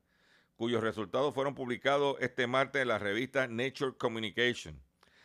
cuyos 0.55 0.81
resultados 0.81 1.35
fueron 1.35 1.53
publicados 1.53 2.17
este 2.19 2.47
martes 2.47 2.81
en 2.81 2.87
la 2.87 2.97
revista 2.97 3.47
Nature 3.47 3.95
Communication. 3.95 4.81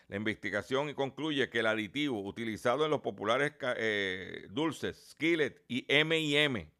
La 0.08 0.16
investigación 0.16 0.92
concluye 0.92 1.48
que 1.48 1.60
el 1.60 1.68
aditivo 1.68 2.20
utilizado 2.20 2.84
en 2.84 2.90
los 2.90 3.00
populares 3.00 3.54
eh, 3.62 4.46
dulces 4.50 5.12
Skillet 5.12 5.64
y 5.68 5.86
M&M, 5.88 6.70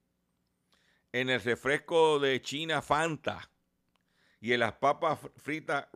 en 1.12 1.30
el 1.30 1.40
refresco 1.40 2.18
de 2.18 2.42
China 2.42 2.82
Fanta 2.82 3.50
y 4.38 4.52
en 4.52 4.60
las 4.60 4.74
papas 4.74 5.18
fritas 5.38 5.86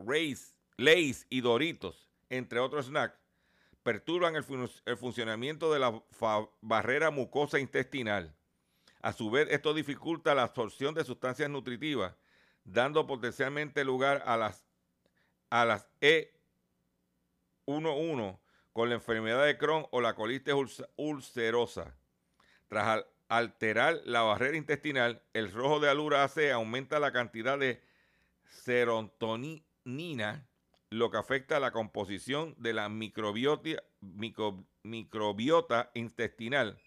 Lay's, 0.77 1.25
y 1.29 1.41
Doritos, 1.41 2.09
entre 2.29 2.59
otros 2.59 2.87
snacks, 2.87 3.17
perturban 3.83 4.35
el, 4.35 4.45
el 4.85 4.97
funcionamiento 4.97 5.73
de 5.73 5.79
la 5.79 6.01
barrera 6.61 7.11
mucosa 7.11 7.59
intestinal 7.59 8.33
a 9.03 9.11
su 9.11 9.29
vez, 9.29 9.47
esto 9.51 9.73
dificulta 9.73 10.33
la 10.33 10.43
absorción 10.43 10.95
de 10.95 11.03
sustancias 11.03 11.49
nutritivas, 11.49 12.15
dando 12.63 13.05
potencialmente 13.05 13.83
lugar 13.83 14.23
a 14.25 14.37
las, 14.37 14.65
a 15.49 15.65
las 15.65 15.85
E11 15.99 18.39
con 18.71 18.87
la 18.87 18.95
enfermedad 18.95 19.45
de 19.45 19.57
Crohn 19.57 19.87
o 19.91 19.99
la 19.99 20.15
colitis 20.15 20.81
ulcerosa. 20.95 21.93
Tras 22.69 23.03
alterar 23.27 23.99
la 24.05 24.21
barrera 24.21 24.55
intestinal, 24.55 25.21
el 25.33 25.51
rojo 25.51 25.81
de 25.81 25.89
alura 25.89 26.23
AC 26.23 26.51
aumenta 26.53 27.01
la 27.01 27.11
cantidad 27.11 27.59
de 27.59 27.83
serotonina, 28.63 30.47
lo 30.93 31.09
que 31.09 31.17
afecta 31.17 31.57
a 31.57 31.59
la 31.59 31.71
composición 31.71 32.55
de 32.59 32.73
la 32.73 32.87
microbiota, 32.87 33.81
intestinal 35.95 36.79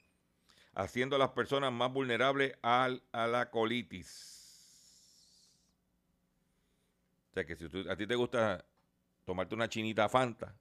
haciendo 0.74 1.16
a 1.16 1.18
las 1.18 1.30
personas 1.30 1.72
más 1.72 1.92
vulnerables 1.92 2.56
a 2.62 2.88
la 3.12 3.50
colitis. 3.50 4.44
O 7.30 7.34
sea 7.34 7.44
que 7.44 7.56
si 7.56 7.66
a 7.88 7.96
ti 7.96 8.06
te 8.06 8.14
gusta 8.14 8.64
tomarte 9.24 9.54
una 9.54 9.68
chinita 9.68 10.08
Fanta, 10.08 10.54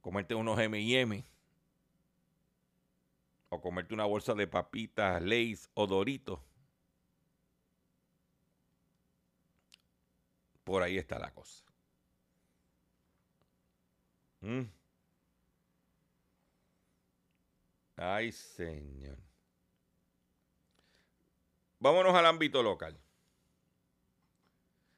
comerte 0.00 0.34
unos 0.34 0.58
M&M, 0.58 1.24
o 3.48 3.60
comerte 3.60 3.94
una 3.94 4.04
bolsa 4.04 4.34
de 4.34 4.46
papitas, 4.46 5.22
Lay's 5.22 5.70
o 5.74 5.86
Doritos, 5.86 6.40
por 10.64 10.82
ahí 10.82 10.98
está 10.98 11.18
la 11.18 11.32
cosa. 11.32 11.64
Mm. 14.40 14.62
Ay, 17.96 18.32
señor. 18.32 19.18
Vámonos 21.78 22.14
al 22.14 22.26
ámbito 22.26 22.62
local. 22.62 22.98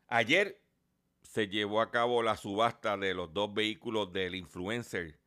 Ayer 0.09 0.61
se 1.23 1.49
llevó 1.49 1.81
a 1.81 1.91
cabo 1.91 2.23
la 2.23 2.37
subasta 2.37 2.97
de 2.97 3.15
los 3.15 3.33
dos 3.33 3.53
vehículos 3.55 4.13
del 4.13 4.35
influencer 4.35 5.19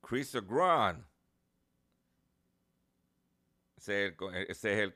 Chris 0.00 0.34
Grant. 0.46 1.04
Ese 3.76 4.16
es, 4.48 4.64
el, 4.64 4.92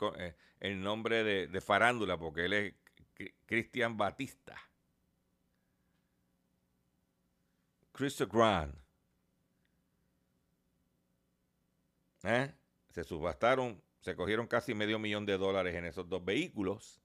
eh, 0.61 0.75
nombre 0.75 1.23
de, 1.23 1.47
de, 1.47 1.61
farándula, 1.61 2.19
porque 2.19 2.47
él 2.47 2.53
es 2.53 2.75
Cristian 3.47 3.97
Batista. 3.97 4.70
Chris 8.01 8.19
Grant. 8.27 8.75
¿Eh? 12.23 12.51
Se 12.89 13.05
subastaron, 13.05 13.83
se 14.01 14.17
cogieron 14.17 14.47
casi 14.47 14.73
medio 14.73 14.99
millón 14.99 15.27
de 15.27 15.37
dólares 15.37 15.75
en 15.75 15.85
esos 15.85 16.09
dos 16.09 16.25
vehículos 16.25 17.03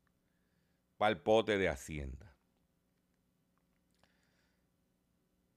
para 0.95 1.11
el 1.11 1.17
pote 1.17 1.57
de 1.57 1.67
Hacienda. 1.67 2.33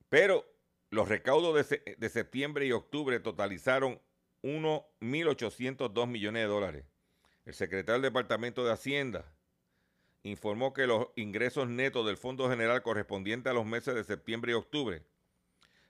Pero 0.08 0.44
los 0.90 1.08
recaudos 1.08 1.68
de, 1.68 1.96
de 1.96 2.08
septiembre 2.08 2.66
y 2.66 2.72
octubre 2.72 3.20
totalizaron 3.20 4.02
1.802 4.42 6.08
millones 6.08 6.42
de 6.42 6.48
dólares. 6.48 6.84
El 7.44 7.54
secretario 7.54 8.02
del 8.02 8.10
Departamento 8.10 8.64
de 8.64 8.72
Hacienda 8.72 9.32
informó 10.24 10.72
que 10.72 10.88
los 10.88 11.10
ingresos 11.14 11.68
netos 11.68 12.04
del 12.04 12.16
Fondo 12.16 12.50
General 12.50 12.82
correspondientes 12.82 13.48
a 13.48 13.54
los 13.54 13.66
meses 13.66 13.94
de 13.94 14.02
septiembre 14.02 14.50
y 14.50 14.54
octubre 14.56 15.06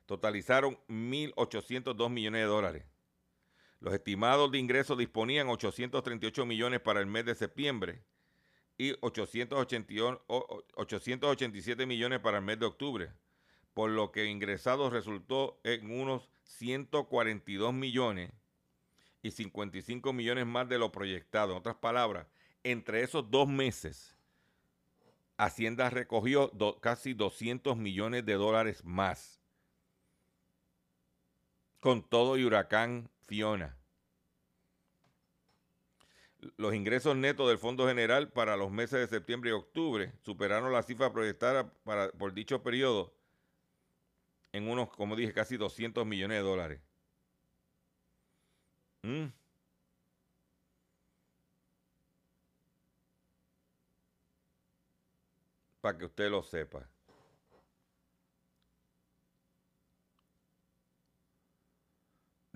totalizaron 0.08 0.76
1.802 0.88 2.08
millones 2.08 2.40
de 2.40 2.46
dólares. 2.46 2.84
Los 3.78 3.92
estimados 3.92 4.50
de 4.50 4.58
ingresos 4.58 4.96
disponían 4.96 5.48
838 5.48 6.46
millones 6.46 6.80
para 6.80 7.00
el 7.00 7.06
mes 7.06 7.26
de 7.26 7.34
septiembre 7.34 8.02
y 8.78 8.96
887 9.00 11.84
millones 11.84 12.20
para 12.20 12.38
el 12.38 12.44
mes 12.44 12.58
de 12.58 12.64
octubre, 12.64 13.12
por 13.74 13.90
lo 13.90 14.10
que 14.10 14.24
ingresados 14.24 14.94
resultó 14.94 15.60
en 15.62 15.90
unos 15.90 16.30
142 16.44 17.74
millones 17.74 18.32
y 19.22 19.30
55 19.30 20.14
millones 20.14 20.46
más 20.46 20.70
de 20.70 20.78
lo 20.78 20.90
proyectado. 20.90 21.52
En 21.52 21.58
otras 21.58 21.76
palabras, 21.76 22.26
entre 22.64 23.02
esos 23.02 23.30
dos 23.30 23.46
meses, 23.46 24.16
Hacienda 25.36 25.90
recogió 25.90 26.50
casi 26.80 27.12
200 27.12 27.76
millones 27.76 28.24
de 28.24 28.32
dólares 28.34 28.82
más. 28.86 29.37
Con 31.80 32.02
todo 32.02 32.36
y 32.36 32.44
huracán 32.44 33.10
Fiona. 33.26 33.76
Los 36.56 36.74
ingresos 36.74 37.16
netos 37.16 37.48
del 37.48 37.58
Fondo 37.58 37.86
General 37.86 38.30
para 38.30 38.56
los 38.56 38.70
meses 38.70 39.00
de 39.00 39.06
septiembre 39.08 39.50
y 39.50 39.52
octubre 39.52 40.12
superaron 40.24 40.72
la 40.72 40.82
cifra 40.82 41.12
proyectada 41.12 41.72
para, 41.84 42.10
por 42.12 42.32
dicho 42.32 42.62
periodo 42.62 43.12
en 44.52 44.68
unos, 44.68 44.88
como 44.90 45.16
dije, 45.16 45.32
casi 45.32 45.56
200 45.56 46.06
millones 46.06 46.38
de 46.38 46.42
dólares. 46.42 46.80
¿Mm? 49.02 49.26
Para 55.80 55.98
que 55.98 56.04
usted 56.06 56.30
lo 56.30 56.42
sepa. 56.42 56.88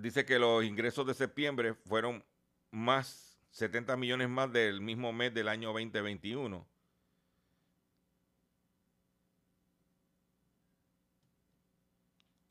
Dice 0.02 0.24
que 0.24 0.36
los 0.36 0.64
ingresos 0.64 1.06
de 1.06 1.14
septiembre 1.14 1.74
fueron 1.74 2.24
más, 2.72 3.38
70 3.52 3.96
millones 3.96 4.28
más 4.28 4.52
del 4.52 4.80
mismo 4.80 5.12
mes 5.12 5.32
del 5.32 5.46
año 5.46 5.68
2021. 5.68 6.66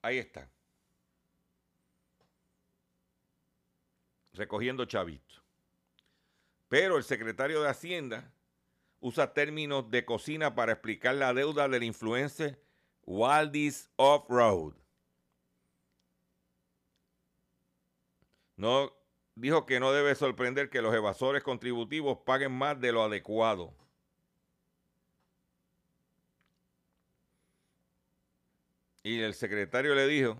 Ahí 0.02 0.18
está. 0.18 0.50
Recogiendo 4.32 4.86
chavito. 4.86 5.36
Pero 6.70 6.96
el 6.96 7.04
secretario 7.04 7.62
de 7.62 7.68
Hacienda 7.68 8.32
usa 9.02 9.34
términos 9.34 9.92
de 9.92 10.06
cocina 10.06 10.56
para 10.56 10.72
explicar 10.72 11.16
la 11.16 11.34
deuda 11.34 11.68
del 11.68 11.84
influencer 11.84 12.64
Waldis 13.06 13.90
Off-Road. 13.98 14.81
No, 18.62 18.95
dijo 19.34 19.65
que 19.65 19.80
no 19.80 19.91
debe 19.91 20.13
sorprender 20.13 20.69
que 20.69 20.84
los 20.84 20.93
evasores 20.93 21.41
contributivos 21.41 22.19
paguen 22.19 22.52
más 22.52 22.80
de 22.80 22.91
lo 22.91 23.02
adecuado. 23.02 23.74
Y 29.02 29.19
el 29.19 29.34
secretario 29.34 29.95
le 29.95 30.06
dijo, 30.06 30.39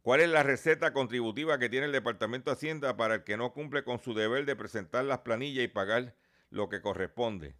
¿cuál 0.00 0.20
es 0.20 0.30
la 0.30 0.42
receta 0.42 0.94
contributiva 0.94 1.58
que 1.58 1.68
tiene 1.68 1.84
el 1.84 1.92
Departamento 1.92 2.50
de 2.50 2.54
Hacienda 2.54 2.96
para 2.96 3.16
el 3.16 3.24
que 3.24 3.36
no 3.36 3.52
cumple 3.52 3.84
con 3.84 3.98
su 3.98 4.14
deber 4.14 4.46
de 4.46 4.56
presentar 4.56 5.04
las 5.04 5.18
planillas 5.18 5.64
y 5.64 5.68
pagar 5.68 6.16
lo 6.48 6.70
que 6.70 6.80
corresponde? 6.80 7.54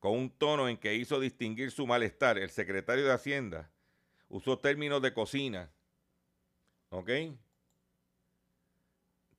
Con 0.00 0.12
un 0.18 0.28
tono 0.28 0.68
en 0.68 0.76
que 0.76 0.96
hizo 0.96 1.18
distinguir 1.18 1.70
su 1.70 1.86
malestar, 1.86 2.36
el 2.36 2.50
secretario 2.50 3.06
de 3.06 3.12
Hacienda 3.12 3.70
usó 4.28 4.58
términos 4.58 5.00
de 5.00 5.14
cocina, 5.14 5.72
¿ok? 6.90 7.08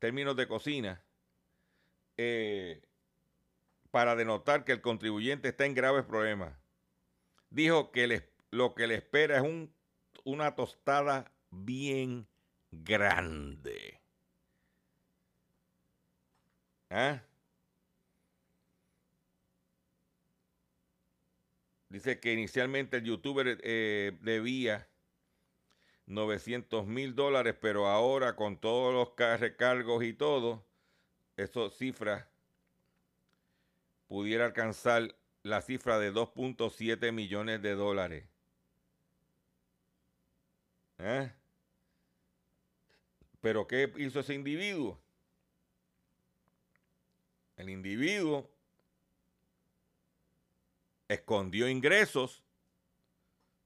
Términos 0.04 0.36
de 0.36 0.50
cocina, 0.50 1.02
eh, 2.18 2.82
para 3.90 4.18
denotar 4.18 4.66
que 4.66 4.74
el 4.74 4.82
contribuyente 4.82 5.48
está 5.48 5.66
en 5.66 5.74
graves 5.74 6.04
problemas. 6.04 6.54
Dijo 7.50 7.90
que 7.94 8.22
lo 8.52 8.76
que 8.76 8.88
le 8.88 8.96
espera 8.96 9.38
es 9.38 9.44
un, 9.44 9.74
una 10.26 10.56
tostada 10.56 11.32
bien 11.52 12.28
grande. 12.70 14.02
¿Ah? 16.90 17.24
Dice 21.88 22.20
que 22.20 22.34
inicialmente 22.34 22.98
el 22.98 23.06
youtuber 23.06 23.58
eh, 23.64 24.18
debía 24.20 24.86
900 26.06 26.86
mil 26.86 27.16
dólares, 27.16 27.56
pero 27.60 27.88
ahora 27.88 28.36
con 28.36 28.58
todos 28.58 28.94
los 28.94 29.40
recargos 29.40 30.04
y 30.04 30.14
todo, 30.14 30.66
esas 31.38 31.74
cifras 31.76 32.26
pudiera 34.08 34.46
alcanzar 34.46 35.16
la 35.44 35.62
cifra 35.62 36.00
de 36.00 36.14
2.7 36.14 37.12
millones 37.12 37.62
de 37.62 37.74
dólares. 37.74 38.26
¿Eh? 41.00 41.32
Pero 43.42 43.68
¿qué 43.68 43.92
hizo 43.98 44.20
ese 44.20 44.34
individuo? 44.34 45.00
El 47.58 47.70
individuo 47.70 48.50
escondió 51.08 51.68
ingresos 51.68 52.43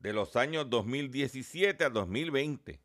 de 0.08 0.14
los 0.14 0.38
años 0.38 0.70
2017 0.70 1.84
a 1.84 1.90
2020. 1.90 2.80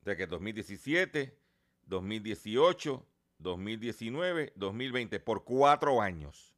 De 0.00 0.16
que 0.16 0.26
2017, 0.26 1.36
2018, 1.82 3.06
2019, 3.38 4.52
2020, 4.56 5.20
por 5.20 5.44
cuatro 5.44 6.00
años. 6.00 6.54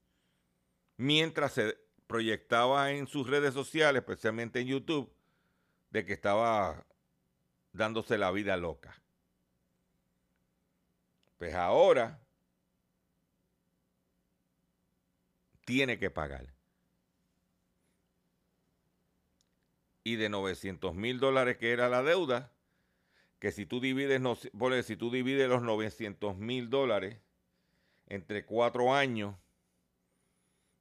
Mientras 0.96 1.54
se 1.54 1.78
proyectaba 2.06 2.92
en 2.92 3.08
sus 3.08 3.28
redes 3.28 3.54
sociales, 3.54 4.02
especialmente 4.02 4.60
en 4.60 4.68
YouTube, 4.68 5.12
de 5.90 6.06
que 6.06 6.12
estaba 6.12 6.86
dándose 7.72 8.18
la 8.18 8.30
vida 8.30 8.56
loca. 8.56 9.02
Pues 11.38 11.56
ahora 11.56 12.20
tiene 15.64 15.98
que 15.98 16.10
pagar. 16.10 16.57
Y 20.08 20.16
de 20.16 20.30
900 20.30 20.94
mil 20.94 21.20
dólares 21.20 21.58
que 21.58 21.70
era 21.70 21.90
la 21.90 22.02
deuda, 22.02 22.50
que 23.38 23.52
si 23.52 23.66
tú 23.66 23.78
divides, 23.78 24.22
si 24.86 24.96
tú 24.96 25.10
divides 25.10 25.48
los 25.48 25.60
900 25.60 26.36
mil 26.38 26.70
dólares 26.70 27.18
entre 28.06 28.46
cuatro 28.46 28.94
años, 28.94 29.36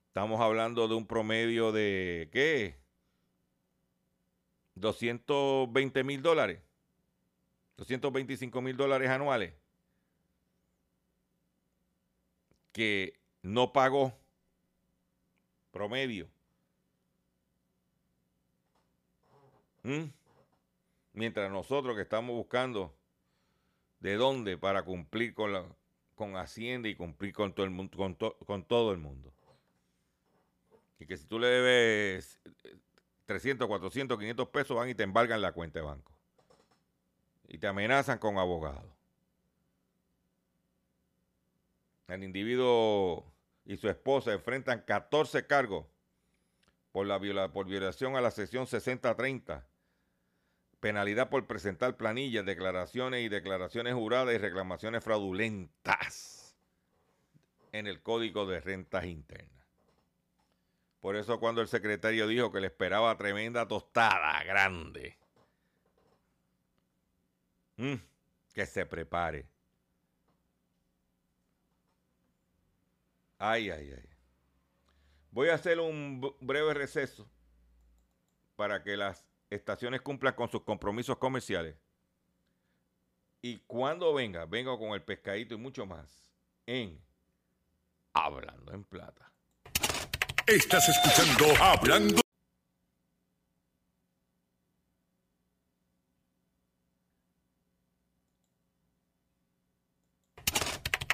estamos 0.07 0.39
hablando 0.39 0.87
de 0.87 0.95
un 0.95 1.05
promedio 1.05 1.73
de, 1.73 2.29
¿qué? 2.31 2.77
220 4.75 6.03
mil 6.05 6.21
dólares, 6.21 6.61
225 7.75 8.61
mil 8.61 8.77
dólares 8.77 9.09
anuales, 9.09 9.53
que 12.71 13.19
no 13.41 13.73
pagó 13.73 14.17
promedio 15.71 16.29
¿Mm? 19.87 20.11
Mientras 21.13 21.49
nosotros 21.49 21.95
que 21.95 22.01
estamos 22.01 22.35
buscando 22.35 22.93
de 24.01 24.15
dónde 24.15 24.57
para 24.57 24.83
cumplir 24.83 25.33
con, 25.33 25.73
con 26.13 26.35
Hacienda 26.35 26.89
y 26.89 26.95
cumplir 26.95 27.33
con 27.33 27.53
todo, 27.53 27.65
el 27.65 27.71
mundo, 27.71 27.97
con 28.45 28.65
todo 28.65 28.91
el 28.91 28.97
mundo. 28.97 29.31
Y 30.99 31.05
que 31.05 31.15
si 31.15 31.25
tú 31.25 31.39
le 31.39 31.47
debes 31.47 32.37
300, 33.27 33.65
400, 33.65 34.19
500 34.19 34.49
pesos, 34.49 34.75
van 34.75 34.89
y 34.89 34.93
te 34.93 35.03
embargan 35.03 35.41
la 35.41 35.53
cuenta 35.53 35.79
de 35.79 35.85
banco. 35.85 36.11
Y 37.47 37.57
te 37.57 37.67
amenazan 37.67 38.19
con 38.19 38.37
abogados. 38.37 38.91
El 42.09 42.25
individuo 42.25 43.23
y 43.63 43.77
su 43.77 43.87
esposa 43.87 44.33
enfrentan 44.33 44.81
14 44.81 45.47
cargos 45.47 45.85
por, 46.91 47.05
la 47.05 47.53
por 47.53 47.67
violación 47.67 48.17
a 48.17 48.21
la 48.21 48.31
sección 48.31 48.67
6030 48.67 49.65
penalidad 50.79 51.29
por 51.29 51.45
presentar 51.47 51.97
planillas, 51.97 52.45
declaraciones 52.45 53.25
y 53.25 53.29
declaraciones 53.29 53.93
juradas 53.93 54.35
y 54.35 54.37
reclamaciones 54.37 55.03
fraudulentas 55.03 56.55
en 57.71 57.87
el 57.87 58.01
Código 58.01 58.45
de 58.45 58.59
Rentas 58.59 59.05
Internas. 59.05 59.67
Por 61.01 61.15
eso 61.15 61.39
cuando 61.39 61.61
el 61.61 61.67
secretario 61.67 62.27
dijo 62.27 62.51
que 62.51 62.59
le 62.59 62.67
esperaba 62.67 63.15
tremenda 63.17 63.67
tostada 63.67 64.43
grande, 64.43 65.17
mm, 67.77 67.95
que 68.53 68.65
se 68.65 68.85
prepare. 68.85 69.47
Ay, 73.37 73.69
ay, 73.69 73.93
ay. 73.95 74.09
Voy 75.31 75.49
a 75.49 75.53
hacer 75.53 75.79
un 75.79 76.35
breve 76.41 76.73
receso 76.73 77.29
para 78.55 78.81
que 78.81 78.97
las 78.97 79.26
estaciones 79.49 80.01
cumplan 80.01 80.33
con 80.33 80.49
sus 80.49 80.63
compromisos 80.63 81.17
comerciales. 81.17 81.75
Y 83.41 83.57
cuando 83.67 84.13
venga, 84.13 84.45
vengo 84.45 84.77
con 84.79 84.89
el 84.89 85.03
pescadito 85.03 85.55
y 85.55 85.57
mucho 85.57 85.85
más 85.85 86.31
en 86.65 86.99
Hablando 88.13 88.73
en 88.73 88.83
Plata. 88.83 89.31
Estás 90.47 90.89
escuchando 90.89 91.63
Hablando. 91.63 92.21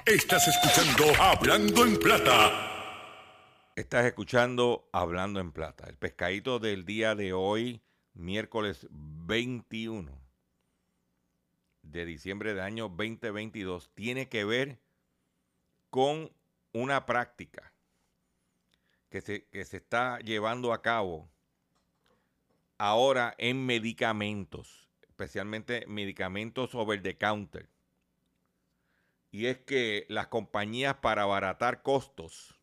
Estás 0.06 0.48
escuchando 0.48 1.22
Hablando 1.22 1.84
en 1.84 1.98
Plata. 1.98 3.72
Estás 3.76 4.04
escuchando 4.06 4.88
Hablando 4.92 5.40
en 5.40 5.50
Plata. 5.50 5.86
El 5.88 5.96
pescadito 5.96 6.58
del 6.58 6.84
día 6.84 7.14
de 7.14 7.32
hoy 7.32 7.82
miércoles 8.14 8.86
21 8.90 10.10
de 11.82 12.06
diciembre 12.06 12.54
del 12.54 12.62
año 12.62 12.88
2022 12.88 13.90
tiene 13.94 14.28
que 14.28 14.44
ver 14.44 14.78
con 15.90 16.32
una 16.72 17.06
práctica 17.06 17.72
que 19.10 19.20
se, 19.20 19.44
que 19.46 19.64
se 19.64 19.76
está 19.76 20.18
llevando 20.20 20.72
a 20.72 20.82
cabo 20.82 21.28
ahora 22.78 23.34
en 23.38 23.64
medicamentos, 23.64 24.88
especialmente 25.02 25.84
medicamentos 25.86 26.74
over 26.74 27.00
the 27.00 27.16
counter. 27.16 27.68
Y 29.30 29.46
es 29.46 29.58
que 29.58 30.06
las 30.08 30.28
compañías 30.28 30.96
para 30.96 31.22
abaratar 31.22 31.82
costos 31.82 32.58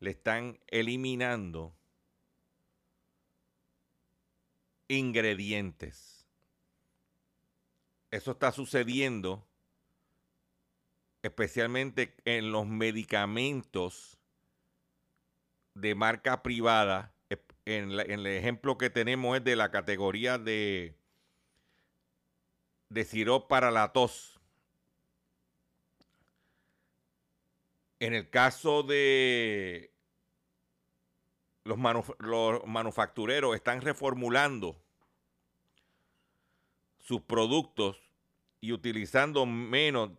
le 0.00 0.10
están 0.10 0.58
eliminando 0.66 1.74
ingredientes. 4.88 6.26
Eso 8.10 8.32
está 8.32 8.52
sucediendo 8.52 9.46
especialmente 11.22 12.14
en 12.24 12.52
los 12.52 12.66
medicamentos 12.66 14.18
de 15.74 15.94
marca 15.94 16.42
privada. 16.42 17.12
En, 17.64 17.90
el 17.90 18.26
ejemplo 18.28 18.78
que 18.78 18.90
tenemos 18.90 19.36
es 19.36 19.44
de 19.44 19.56
la 19.56 19.72
categoría 19.72 20.38
de, 20.38 20.94
de 22.90 23.04
sirope 23.04 23.48
para 23.48 23.72
la 23.72 23.92
tos. 23.92 24.40
En 27.98 28.14
el 28.14 28.30
caso 28.30 28.84
de 28.84 29.95
los, 31.66 31.78
los 32.18 32.64
manufactureros 32.64 33.54
están 33.54 33.80
reformulando 33.80 34.76
sus 37.00 37.20
productos 37.20 38.00
y 38.60 38.72
utilizando 38.72 39.46
menos 39.46 40.10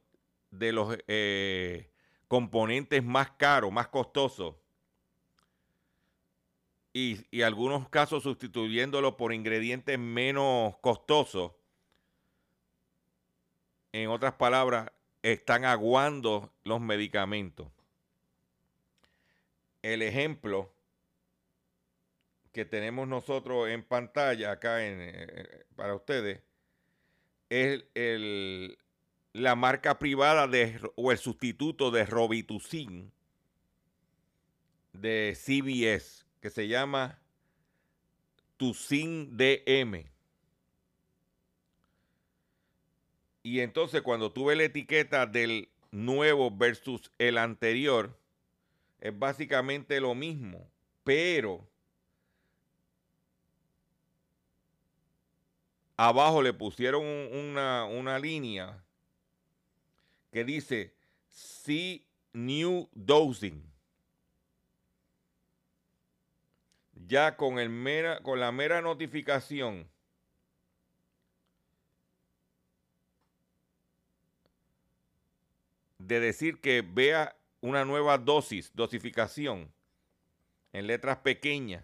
de 0.52 0.72
los 0.72 0.98
eh, 1.08 1.90
componentes 2.28 3.04
más 3.04 3.32
caros, 3.32 3.72
más 3.72 3.88
costosos, 3.88 4.56
y, 6.94 7.26
y 7.30 7.44
algunos 7.44 7.90
casos 7.90 8.24
sustituyéndolo 8.24 9.18
por 9.18 9.34
ingredientes 9.34 10.00
menos 10.00 10.76
costosos, 10.78 11.52
en 13.92 14.10
otras 14.10 14.34
palabras, 14.34 14.92
están 15.22 15.66
aguando 15.66 16.52
los 16.64 16.80
medicamentos. 16.82 17.68
El 19.82 20.02
ejemplo 20.02 20.72
que 22.58 22.66
tenemos 22.66 23.08
nosotros 23.08 23.70
en 23.70 23.84
pantalla 23.84 24.54
acá 24.54 24.84
en, 24.84 24.98
eh, 25.00 25.66
para 25.76 25.94
ustedes 25.94 26.42
es 27.52 27.84
el, 27.94 28.80
la 29.32 29.56
marca 29.56 30.00
privada 30.00 30.48
de, 30.48 30.82
o 30.96 31.12
el 31.12 31.20
sustituto 31.20 31.92
de 31.92 32.08
Robitussin 32.08 33.12
de 34.92 35.38
CBS, 35.40 36.26
que 36.42 36.50
se 36.50 36.68
llama 36.68 37.20
Tucin 38.58 39.38
DM. 39.38 40.10
Y 43.44 43.60
entonces 43.60 44.02
cuando 44.02 44.34
tuve 44.34 44.56
la 44.56 44.64
etiqueta 44.64 45.28
del 45.28 45.70
nuevo 45.92 46.50
versus 46.50 47.12
el 47.20 47.38
anterior, 47.38 48.20
es 49.00 49.16
básicamente 49.16 50.02
lo 50.02 50.16
mismo, 50.16 50.68
pero 51.04 51.70
abajo 55.98 56.44
le 56.44 56.54
pusieron 56.54 57.04
una, 57.04 57.86
una 57.86 58.20
línea 58.20 58.84
que 60.32 60.44
dice 60.46 60.94
See 61.28 62.06
New 62.34 62.88
Dosing. 62.94 63.64
Ya 67.08 67.36
con, 67.38 67.58
el 67.58 67.70
mera, 67.70 68.22
con 68.22 68.40
la 68.40 68.52
mera 68.52 68.82
notificación 68.82 69.90
de 75.98 76.20
decir 76.20 76.60
que 76.60 76.82
vea 76.82 77.36
una 77.62 77.86
nueva 77.86 78.18
dosis, 78.18 78.72
dosificación, 78.74 79.72
en 80.74 80.88
letras 80.88 81.18
pequeñas, 81.18 81.84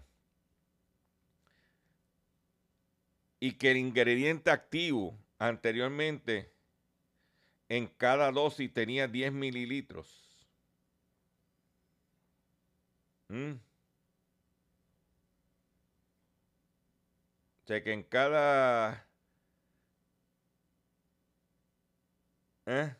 y 3.44 3.52
que 3.52 3.72
el 3.72 3.76
ingrediente 3.76 4.50
activo 4.50 5.18
anteriormente 5.38 6.50
en 7.68 7.88
cada 7.88 8.32
dosis 8.32 8.72
tenía 8.72 9.06
10 9.06 9.34
mililitros. 9.34 10.48
¿Mm? 13.28 13.52
O 13.52 13.58
sea 17.66 17.82
que 17.82 17.92
en 17.92 18.02
cada... 18.04 19.06
¿eh? 22.64 22.96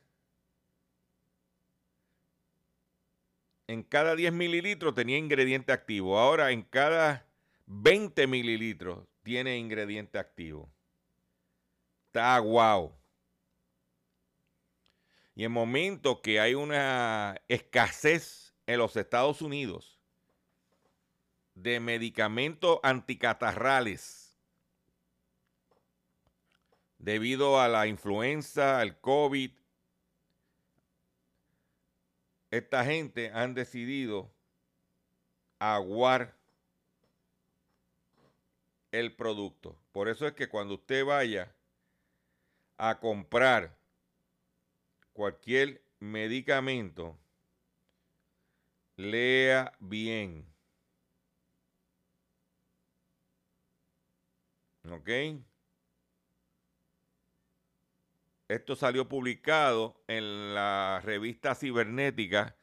En 3.67 3.83
cada 3.83 4.15
10 4.15 4.31
mililitros 4.35 4.95
tenía 4.95 5.17
ingrediente 5.17 5.73
activo. 5.73 6.19
Ahora 6.19 6.51
en 6.51 6.65
cada 6.65 7.27
20 7.65 8.27
mililitros 8.27 9.09
tiene 9.25 9.59
ingrediente 9.59 10.19
activo. 10.19 10.71
Está 12.07 12.39
guau. 12.39 12.95
Y 15.35 15.43
en 15.43 15.51
momentos 15.51 16.21
que 16.21 16.39
hay 16.39 16.55
una 16.55 17.41
escasez 17.49 18.55
en 18.67 18.79
los 18.79 18.95
Estados 18.95 19.43
Unidos 19.43 19.99
de 21.55 21.81
medicamentos 21.81 22.79
anticatarrales 22.83 24.37
debido 26.99 27.61
a 27.61 27.69
la 27.69 27.87
influenza, 27.87 28.79
al 28.79 29.01
COVID, 29.01 29.51
esta 32.51 32.85
gente 32.85 33.31
han 33.33 33.55
decidido 33.55 34.31
aguar 35.59 36.37
el 38.95 39.15
producto. 39.15 39.77
Por 39.93 40.09
eso 40.09 40.27
es 40.27 40.33
que 40.35 40.49
cuando 40.49 40.75
usted 40.75 41.05
vaya 41.05 41.55
a 42.77 42.99
comprar 43.01 43.77
cualquier 45.13 45.83
medicamento, 45.99 47.19
lea 48.97 49.73
bien. 49.81 50.47
¿Ok? 54.89 55.11
Esto 58.47 58.77
salió 58.77 59.09
publicado 59.09 60.01
en 60.07 60.55
la 60.55 61.01
revista 61.03 61.57
cibernética 61.57 62.57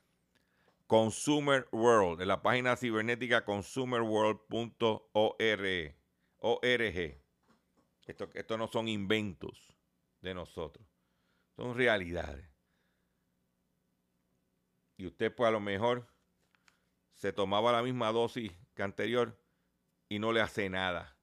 Consumer 0.87 1.67
World, 1.71 2.21
en 2.21 2.29
la 2.29 2.41
página 2.41 2.77
cibernética 2.77 3.43
consumerworld.org. 3.43 6.00
Esto, 8.07 8.29
esto 8.33 8.57
no 8.57 8.67
son 8.67 8.87
inventos 8.87 9.73
de 10.21 10.33
nosotros. 10.33 10.85
Son 11.55 11.75
realidades. 11.75 12.45
Y 14.97 15.05
usted 15.05 15.33
pues 15.33 15.47
a 15.47 15.51
lo 15.51 15.59
mejor 15.59 16.07
se 17.13 17.31
tomaba 17.31 17.71
la 17.71 17.83
misma 17.83 18.11
dosis 18.11 18.51
que 18.73 18.83
anterior 18.83 19.39
y 20.09 20.19
no 20.19 20.31
le 20.31 20.41
hace 20.41 20.69
nada. 20.69 21.15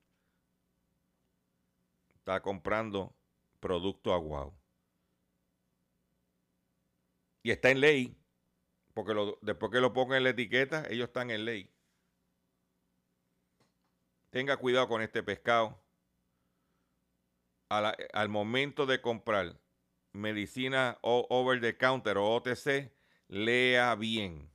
Está 2.14 2.40
comprando 2.40 3.14
producto 3.60 4.12
aguado. 4.12 4.58
Y 7.42 7.50
está 7.50 7.70
en 7.70 7.80
ley, 7.80 8.16
porque 8.94 9.14
después 9.42 9.72
que 9.72 9.80
lo 9.80 9.92
pongan 9.92 10.18
en 10.18 10.24
la 10.24 10.30
etiqueta, 10.30 10.86
ellos 10.90 11.08
están 11.08 11.30
en 11.30 11.44
ley. 11.44 11.70
Tenga 14.30 14.56
cuidado 14.56 14.88
con 14.88 15.02
este 15.02 15.22
pescado. 15.22 15.82
al 17.70 18.28
momento 18.28 18.86
de 18.86 19.00
comprar, 19.00 19.60
medicina 20.12 20.98
over 21.02 21.60
the 21.60 21.76
counter 21.76 22.16
o 22.16 22.36
OTC, 22.36 22.90
lea 23.28 23.94
bien. 23.94 24.50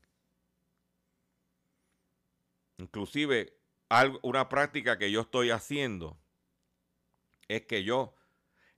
Inclusive, 2.77 3.55
una 4.23 4.49
práctica 4.49 4.97
que 4.97 5.11
yo 5.11 5.21
estoy 5.21 5.51
haciendo 5.51 6.17
es 7.47 7.65
que 7.67 7.83
yo 7.83 8.15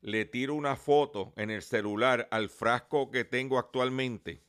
le 0.02 0.26
tiro 0.26 0.54
una 0.54 0.76
foto 0.76 1.34
en 1.38 1.50
el 1.50 1.62
celular 1.62 2.28
al 2.32 2.50
frasco 2.50 3.10
que 3.10 3.24
tengo 3.24 3.58
actualmente 3.58 4.44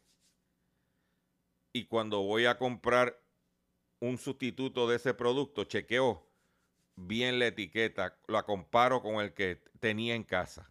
y 1.76 1.85
cuando 1.85 2.22
voy 2.22 2.46
a 2.46 2.59
comprar 2.59 3.22
un 4.00 4.16
sustituto 4.16 4.88
de 4.88 4.96
ese 4.96 5.12
producto, 5.12 5.64
chequeo 5.64 6.26
bien 6.96 7.38
la 7.38 7.46
etiqueta, 7.46 8.18
la 8.26 8.42
comparo 8.42 9.02
con 9.02 9.16
el 9.16 9.35
que 9.35 9.62
tenía 9.80 10.14
en 10.14 10.24
casa. 10.24 10.70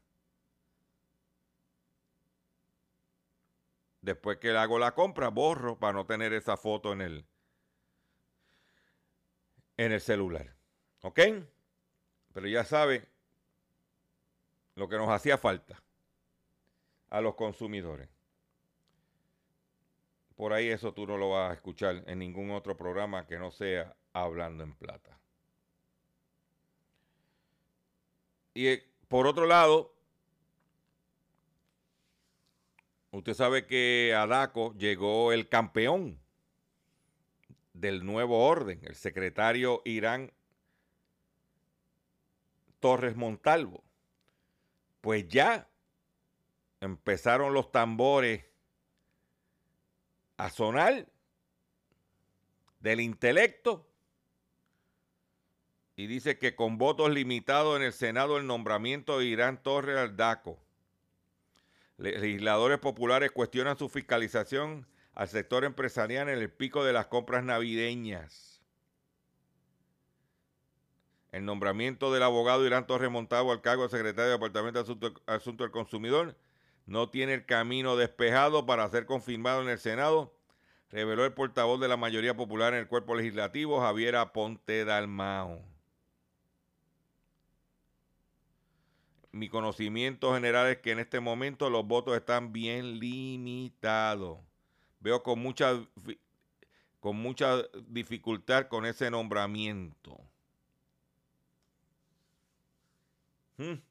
Después 4.02 4.38
que 4.38 4.52
hago 4.52 4.78
la 4.78 4.94
compra, 4.94 5.30
borro 5.30 5.80
para 5.80 5.94
no 5.94 6.06
tener 6.06 6.34
esa 6.34 6.58
foto 6.58 6.94
en 6.94 7.02
el, 7.02 7.26
en 9.78 9.92
el 9.92 10.02
celular. 10.02 10.56
¿Ok? 11.02 11.20
Pero 12.34 12.48
ya 12.48 12.64
sabe 12.64 13.08
lo 14.76 14.90
que 14.90 14.98
nos 14.98 15.10
hacía 15.10 15.38
falta 15.38 15.82
a 17.10 17.22
los 17.22 17.36
consumidores. 17.36 18.10
Por 20.36 20.52
ahí 20.52 20.68
eso 20.68 20.94
tú 20.94 21.08
no 21.08 21.18
lo 21.18 21.30
vas 21.30 21.52
a 21.52 21.54
escuchar 21.54 22.04
en 22.08 22.20
ningún 22.20 22.52
otro 22.52 22.76
programa 22.76 23.26
que 23.26 23.40
no 23.40 23.52
sea 23.52 23.96
hablando 24.12 24.64
en 24.64 24.76
plata. 24.76 25.18
Y 28.56 28.68
eh, 28.68 28.90
por 29.10 29.28
otro 29.28 29.46
lado, 29.46 29.94
usted 33.12 33.34
sabe 33.34 33.68
que 33.68 34.16
a 34.18 34.26
DACO 34.26 34.74
llegó 34.78 35.34
el 35.34 35.50
campeón 35.50 36.22
del 37.74 38.06
nuevo 38.06 38.48
orden, 38.48 38.80
el 38.84 38.96
secretario 38.96 39.82
Irán 39.84 40.32
Torres 42.80 43.18
Montalvo. 43.18 43.84
Pues 45.02 45.28
ya 45.28 45.68
empezaron 46.80 47.54
los 47.54 47.74
tambores 47.74 48.46
a 50.38 50.50
sonar 50.50 51.08
del 52.80 53.02
intelecto 53.02 53.86
y 55.96 56.08
dice 56.08 56.38
que 56.38 56.56
con 56.56 56.78
votos 56.78 57.12
limitados 57.12 57.78
en 57.78 57.84
el 57.84 57.94
Senado 57.94 58.38
el 58.38 58.48
nombramiento 58.48 59.20
de 59.20 59.26
Irán 59.26 59.62
Torres 59.62 59.98
al 59.98 60.18
DACO. 60.18 60.60
Legisladores 61.98 62.80
populares 62.80 63.32
cuestionan 63.32 63.78
su 63.78 63.88
fiscalización 63.88 64.86
al 65.14 65.30
sector 65.30 65.64
empresarial 65.64 66.28
en 66.28 66.40
el 66.40 66.52
pico 66.52 66.84
de 66.84 66.92
las 66.92 67.08
compras 67.08 67.44
navideñas. 67.44 68.62
El 71.32 71.46
nombramiento 71.46 72.14
del 72.14 72.24
abogado 72.24 72.66
Irán 72.66 72.88
Torres 72.88 73.12
Montalvo 73.12 73.52
al 73.52 73.62
cargo 73.62 73.84
de 73.84 73.90
secretario 73.90 74.26
de 74.26 74.38
Departamento 74.38 74.84
de 74.84 75.14
Asuntos 75.28 75.66
del 75.66 75.72
Consumidor 75.72 76.38
no 76.86 77.10
tiene 77.10 77.34
el 77.34 77.46
camino 77.46 77.96
despejado 77.96 78.66
para 78.66 78.88
ser 78.90 79.06
confirmado 79.06 79.62
en 79.62 79.70
el 79.70 79.80
Senado, 79.80 80.34
reveló 80.90 81.26
el 81.26 81.34
portavoz 81.34 81.80
de 81.80 81.88
la 81.88 81.98
mayoría 81.98 82.36
popular 82.36 82.74
en 82.74 82.82
el 82.82 82.88
cuerpo 82.88 83.16
legislativo, 83.16 83.82
Javier 83.82 84.18
Aponte 84.18 84.86
Dalmao. 84.86 85.75
Mi 89.36 89.50
conocimiento 89.50 90.34
general 90.34 90.68
es 90.68 90.78
que 90.78 90.92
en 90.92 91.00
este 91.00 91.20
momento 91.20 91.70
los 91.70 91.86
votos 91.86 92.16
están 92.16 92.54
bien 92.54 93.00
limitados. 93.02 94.40
Veo 95.02 95.24
con 95.24 95.40
mucha, 95.40 95.74
con 97.02 97.18
mucha 97.18 97.64
dificultad 97.86 98.70
con 98.70 98.86
ese 98.86 99.12
nombramiento. 99.12 100.18
Hmm. 103.58 103.82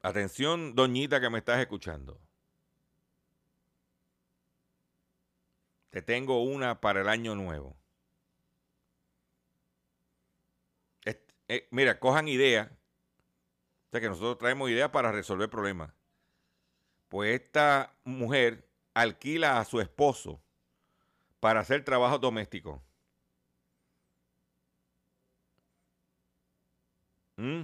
Atención, 0.00 0.74
doñita 0.74 1.20
que 1.20 1.28
me 1.28 1.36
estás 1.40 1.60
escuchando. 1.60 2.18
Te 5.90 6.00
tengo 6.00 6.42
una 6.42 6.80
para 6.80 7.02
el 7.02 7.08
año 7.10 7.34
nuevo. 7.34 7.79
Eh, 11.52 11.66
mira, 11.72 11.98
cojan 11.98 12.28
ideas. 12.28 12.70
O 12.70 13.90
sea 13.90 14.00
que 14.00 14.08
nosotros 14.08 14.38
traemos 14.38 14.70
ideas 14.70 14.90
para 14.90 15.10
resolver 15.10 15.50
problemas. 15.50 15.92
Pues 17.08 17.40
esta 17.40 17.92
mujer 18.04 18.68
alquila 18.94 19.58
a 19.58 19.64
su 19.64 19.80
esposo 19.80 20.40
para 21.40 21.58
hacer 21.58 21.84
trabajo 21.84 22.20
doméstico. 22.20 22.80
¿Mm? 27.36 27.62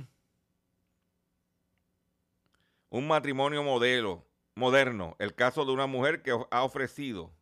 Un 2.90 3.06
matrimonio 3.06 3.62
modelo, 3.62 4.26
moderno, 4.56 5.14
el 5.20 5.32
caso 5.36 5.64
de 5.64 5.70
una 5.70 5.86
mujer 5.86 6.22
que 6.22 6.32
ha 6.50 6.64
ofrecido 6.64 7.32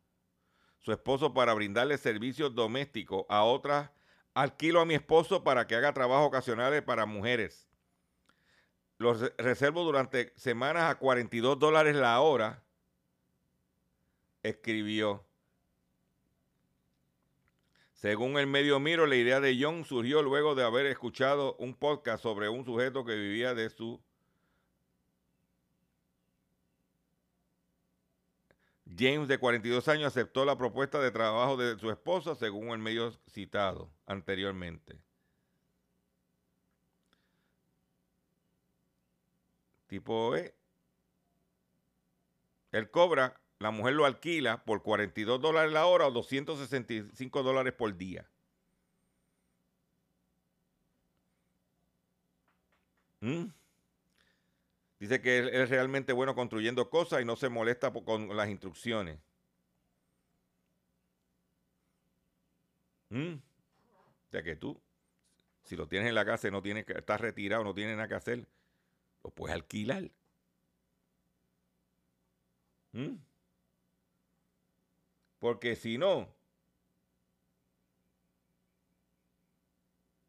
su 0.80 0.92
esposo 0.92 1.32
para 1.32 1.54
brindarle 1.54 1.96
servicios 1.96 2.54
domésticos 2.54 3.24
a 3.30 3.44
otras. 3.44 3.90
Alquilo 4.34 4.80
a 4.80 4.84
mi 4.84 4.94
esposo 4.94 5.44
para 5.44 5.66
que 5.66 5.76
haga 5.76 5.94
trabajos 5.94 6.26
ocasionales 6.26 6.82
para 6.82 7.06
mujeres. 7.06 7.68
Los 8.98 9.20
reservo 9.38 9.84
durante 9.84 10.32
semanas 10.36 10.90
a 10.90 10.96
42 10.96 11.58
dólares 11.58 11.94
la 11.96 12.20
hora. 12.20 12.62
Escribió. 14.42 15.24
Según 17.92 18.36
el 18.38 18.46
medio 18.46 18.78
Miro, 18.80 19.06
la 19.06 19.16
idea 19.16 19.40
de 19.40 19.56
John 19.58 19.84
surgió 19.84 20.22
luego 20.22 20.54
de 20.54 20.64
haber 20.64 20.84
escuchado 20.86 21.56
un 21.58 21.74
podcast 21.74 22.22
sobre 22.22 22.50
un 22.50 22.64
sujeto 22.64 23.04
que 23.04 23.14
vivía 23.14 23.54
de 23.54 23.70
su 23.70 24.03
James, 28.96 29.28
de 29.28 29.38
42 29.38 29.88
años, 29.88 30.06
aceptó 30.06 30.44
la 30.44 30.56
propuesta 30.56 31.00
de 31.00 31.10
trabajo 31.10 31.56
de 31.56 31.78
su 31.78 31.90
esposa, 31.90 32.34
según 32.34 32.68
el 32.68 32.78
medio 32.78 33.12
citado 33.28 33.90
anteriormente. 34.06 34.98
Tipo 39.86 40.36
E. 40.36 40.54
Él 42.72 42.90
cobra, 42.90 43.40
la 43.58 43.70
mujer 43.70 43.94
lo 43.94 44.04
alquila 44.04 44.64
por 44.64 44.82
42 44.82 45.40
dólares 45.40 45.72
la 45.72 45.86
hora 45.86 46.06
o 46.08 46.10
265 46.10 47.42
dólares 47.42 47.72
por 47.72 47.96
día. 47.96 48.28
¿Mm? 53.20 53.46
Dice 55.04 55.20
que 55.20 55.36
él 55.36 55.48
es 55.50 55.68
realmente 55.68 56.14
bueno 56.14 56.34
construyendo 56.34 56.88
cosas 56.88 57.20
y 57.20 57.26
no 57.26 57.36
se 57.36 57.50
molesta 57.50 57.92
con 57.92 58.34
las 58.34 58.48
instrucciones. 58.48 59.18
¿Mm? 63.10 63.34
O 63.34 64.30
sea 64.30 64.42
que 64.42 64.56
tú, 64.56 64.80
si 65.62 65.76
lo 65.76 65.86
tienes 65.88 66.08
en 66.08 66.14
la 66.14 66.24
casa 66.24 66.48
y 66.48 66.50
no 66.50 66.62
tienes 66.62 66.86
que, 66.86 66.94
estás 66.94 67.20
retirado, 67.20 67.62
no 67.62 67.74
tienes 67.74 67.96
nada 67.96 68.08
que 68.08 68.14
hacer, 68.14 68.48
lo 69.22 69.28
puedes 69.28 69.54
alquilar. 69.54 70.10
¿Mm? 72.92 73.16
Porque 75.38 75.76
si 75.76 75.98
no, 75.98 76.34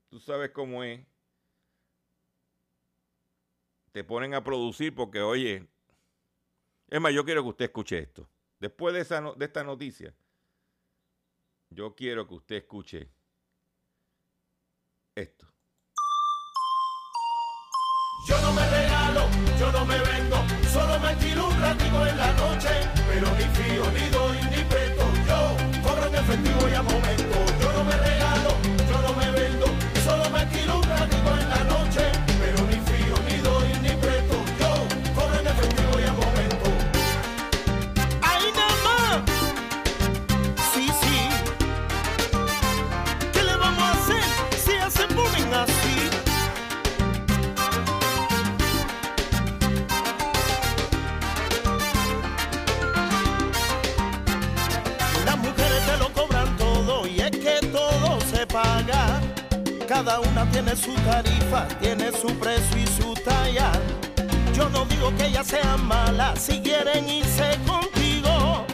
tú 0.09 0.19
sabes 0.19 0.51
cómo 0.51 0.83
es 0.83 0.99
te 3.95 4.03
ponen 4.03 4.34
a 4.34 4.43
producir 4.43 4.93
porque, 4.93 5.21
oye, 5.21 5.69
es 6.89 6.99
más, 6.99 7.13
yo 7.13 7.23
quiero 7.23 7.43
que 7.43 7.47
usted 7.47 7.65
escuche 7.65 7.97
esto. 7.97 8.29
Después 8.60 8.93
de, 8.93 8.99
esa, 8.99 9.21
de 9.21 9.45
esta 9.45 9.63
noticia, 9.63 10.13
yo 11.69 11.95
quiero 11.95 12.27
que 12.27 12.34
usted 12.34 12.55
escuche 12.58 13.10
esto. 15.15 15.48
Yo 18.27 18.41
no 18.41 18.52
me 18.52 18.69
regalo, 18.69 19.29
yo 19.58 19.71
no 19.71 19.85
me 19.85 19.98
vendo, 19.98 20.43
solo 20.73 21.00
me 21.00 21.15
tiro 21.15 21.48
un 21.48 21.62
ratito 21.62 22.06
en 22.06 22.17
la 22.17 22.33
noche, 22.33 22.69
pero 23.08 23.27
ni 23.37 23.43
fío, 23.56 23.91
ni 23.91 24.10
doy, 24.10 24.37
ni 24.58 24.63
presto, 24.65 25.06
yo 25.25 25.81
cobro 25.87 26.08
en 26.08 26.15
efectivo 26.15 26.67
y 26.67 26.73
a 26.73 26.81
momento, 26.83 27.35
Cada 59.96 60.19
una 60.19 60.46
tiene 60.52 60.75
su 60.75 60.93
tarifa, 61.10 61.65
tiene 61.79 62.12
su 62.12 62.27
precio 62.37 62.77
y 62.77 62.85
su 62.85 63.13
talla. 63.13 63.71
Yo 64.54 64.67
no 64.67 64.83
digo 64.87 65.15
que 65.15 65.27
ellas 65.27 65.48
sean 65.48 65.85
malas 65.85 66.37
si 66.37 66.60
quieren 66.60 67.08
irse 67.10 67.58
contigo, 67.65 68.65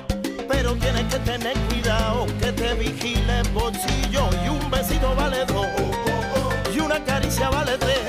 pero 0.49 0.74
tienes 0.78 1.03
que 1.13 1.19
tener 1.19 1.55
cuidado 1.69 2.26
que 2.39 2.51
te 2.51 2.74
vigile 2.74 3.39
el 3.41 3.47
bolsillo 3.49 4.30
y 4.43 4.49
un 4.49 4.72
besito 4.72 5.13
vale 5.15 5.45
dos 5.45 5.67
y 6.76 6.80
una 6.80 7.03
caricia 7.03 7.49
vale 7.49 7.78
tres. 7.78 7.99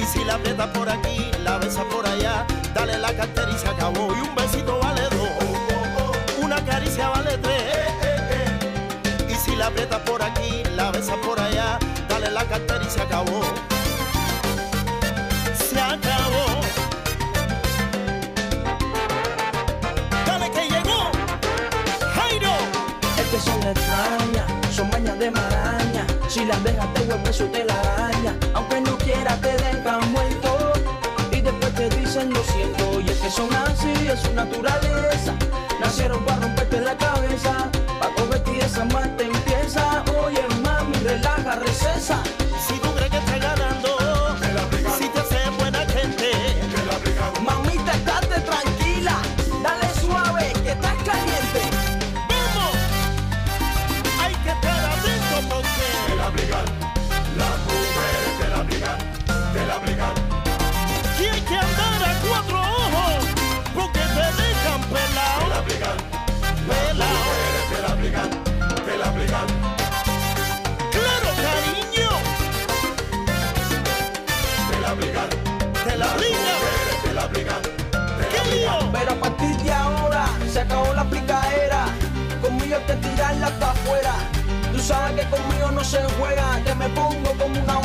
Y 0.00 0.04
si 0.04 0.24
la 0.24 0.36
aprietas 0.36 0.68
por 0.68 0.88
aquí, 0.88 1.30
la 1.44 1.58
besas 1.58 1.84
por 1.84 2.06
allá, 2.06 2.46
dale 2.74 2.98
la 2.98 3.12
cartera 3.12 3.50
y 3.54 3.58
se 3.58 3.68
acabó. 3.68 4.08
Y 4.16 4.20
un 4.26 4.34
besito 4.34 4.78
vale 4.78 5.02
dos, 5.02 5.28
una 6.42 6.64
caricia 6.64 7.10
vale 7.10 7.36
tres. 7.36 7.58
Y 9.28 9.34
si 9.34 9.54
la 9.54 9.66
aprietas 9.66 10.00
por 10.00 10.22
aquí, 10.22 10.62
la 10.74 10.90
besas 10.90 11.18
cartera 12.46 12.84
y 12.84 12.90
se 12.90 13.00
acabó. 13.00 13.42
Se 15.54 15.80
acabó. 15.80 16.46
Dale 20.26 20.50
que 20.50 20.68
llegó. 20.68 21.10
Jairo. 22.14 22.54
Es 23.16 23.26
que 23.28 23.40
son 23.40 23.62
extrañas, 23.62 24.74
son 24.74 24.90
mañas 24.90 25.18
de 25.18 25.30
maraña. 25.30 26.06
Si 26.28 26.44
las 26.44 26.62
dejas 26.64 26.92
te 26.94 27.04
vuelve 27.04 27.32
su 27.32 27.46
telaraña. 27.48 28.34
Aunque 28.54 28.80
no 28.80 28.96
quieras 28.98 29.40
te 29.40 29.56
dejan 29.56 30.12
muerto. 30.12 30.72
Y 31.30 31.40
después 31.40 31.74
te 31.74 31.88
dicen 31.90 32.32
lo 32.32 32.42
siento. 32.44 33.00
Y 33.00 33.08
es 33.08 33.18
que 33.18 33.30
son 33.30 33.52
así, 33.54 33.92
es 34.08 34.20
su 34.20 34.32
naturaleza. 34.32 35.34
Nacieron 35.80 36.24
para 36.24 36.40
romperte 36.40 36.80
la 36.80 36.96
cabeza. 36.96 37.68
Pa' 38.00 38.12
convertir 38.16 38.62
esa 38.62 38.84
más 38.86 39.08
relaja, 41.02 41.56
recesa. 41.56 42.41
Se 85.92 86.02
juega, 86.18 86.58
que 86.64 86.74
me 86.74 86.88
pongo 86.88 87.32
como 87.38 87.62
una 87.62 87.81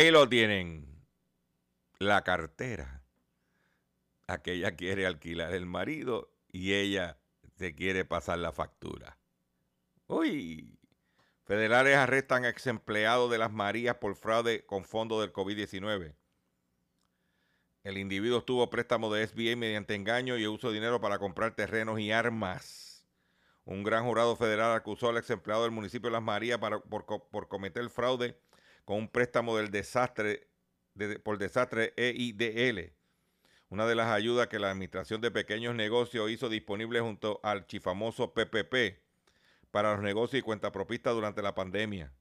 Ahí 0.00 0.10
lo 0.10 0.26
tienen. 0.26 0.86
La 1.98 2.24
cartera. 2.24 3.02
Aquella 4.26 4.74
quiere 4.74 5.04
alquilar 5.04 5.52
el 5.52 5.66
marido 5.66 6.32
y 6.50 6.72
ella 6.72 7.18
se 7.58 7.74
quiere 7.74 8.06
pasar 8.06 8.38
la 8.38 8.50
factura. 8.50 9.18
Uy. 10.06 10.78
Federales 11.44 11.98
arrestan 11.98 12.46
a 12.46 12.48
ex 12.48 12.66
empleado 12.66 13.28
de 13.28 13.36
las 13.36 13.52
Marías 13.52 13.96
por 13.96 14.14
fraude 14.14 14.64
con 14.64 14.86
fondos 14.86 15.20
del 15.20 15.34
COVID-19. 15.34 16.14
El 17.84 17.98
individuo 17.98 18.38
obtuvo 18.38 18.70
préstamo 18.70 19.12
de 19.12 19.26
SBA 19.26 19.54
mediante 19.54 19.94
engaño 19.94 20.38
y 20.38 20.46
uso 20.46 20.68
de 20.68 20.76
dinero 20.76 21.02
para 21.02 21.18
comprar 21.18 21.54
terrenos 21.54 22.00
y 22.00 22.10
armas. 22.10 23.06
Un 23.66 23.82
gran 23.82 24.06
jurado 24.06 24.34
federal 24.34 24.74
acusó 24.74 25.10
al 25.10 25.18
ex 25.18 25.28
empleado 25.28 25.64
del 25.64 25.72
municipio 25.72 26.08
de 26.08 26.12
Las 26.12 26.22
Marías 26.22 26.58
por, 26.58 27.04
por 27.28 27.48
cometer 27.48 27.86
fraude 27.90 28.40
con 28.90 28.98
un 28.98 29.08
préstamo 29.08 29.56
del 29.56 29.70
desastre 29.70 30.48
de- 30.94 31.20
por 31.20 31.38
desastre 31.38 31.94
EIDL, 31.96 32.92
una 33.68 33.86
de 33.86 33.94
las 33.94 34.08
ayudas 34.08 34.48
que 34.48 34.58
la 34.58 34.72
Administración 34.72 35.20
de 35.20 35.30
Pequeños 35.30 35.76
Negocios 35.76 36.28
hizo 36.28 36.48
disponible 36.48 36.98
junto 36.98 37.38
al 37.44 37.68
chifamoso 37.68 38.34
PPP 38.34 39.00
para 39.70 39.92
los 39.92 40.02
negocios 40.02 40.40
y 40.40 40.42
cuentapropistas 40.42 41.14
durante 41.14 41.40
la 41.40 41.54
pandemia. 41.54 42.12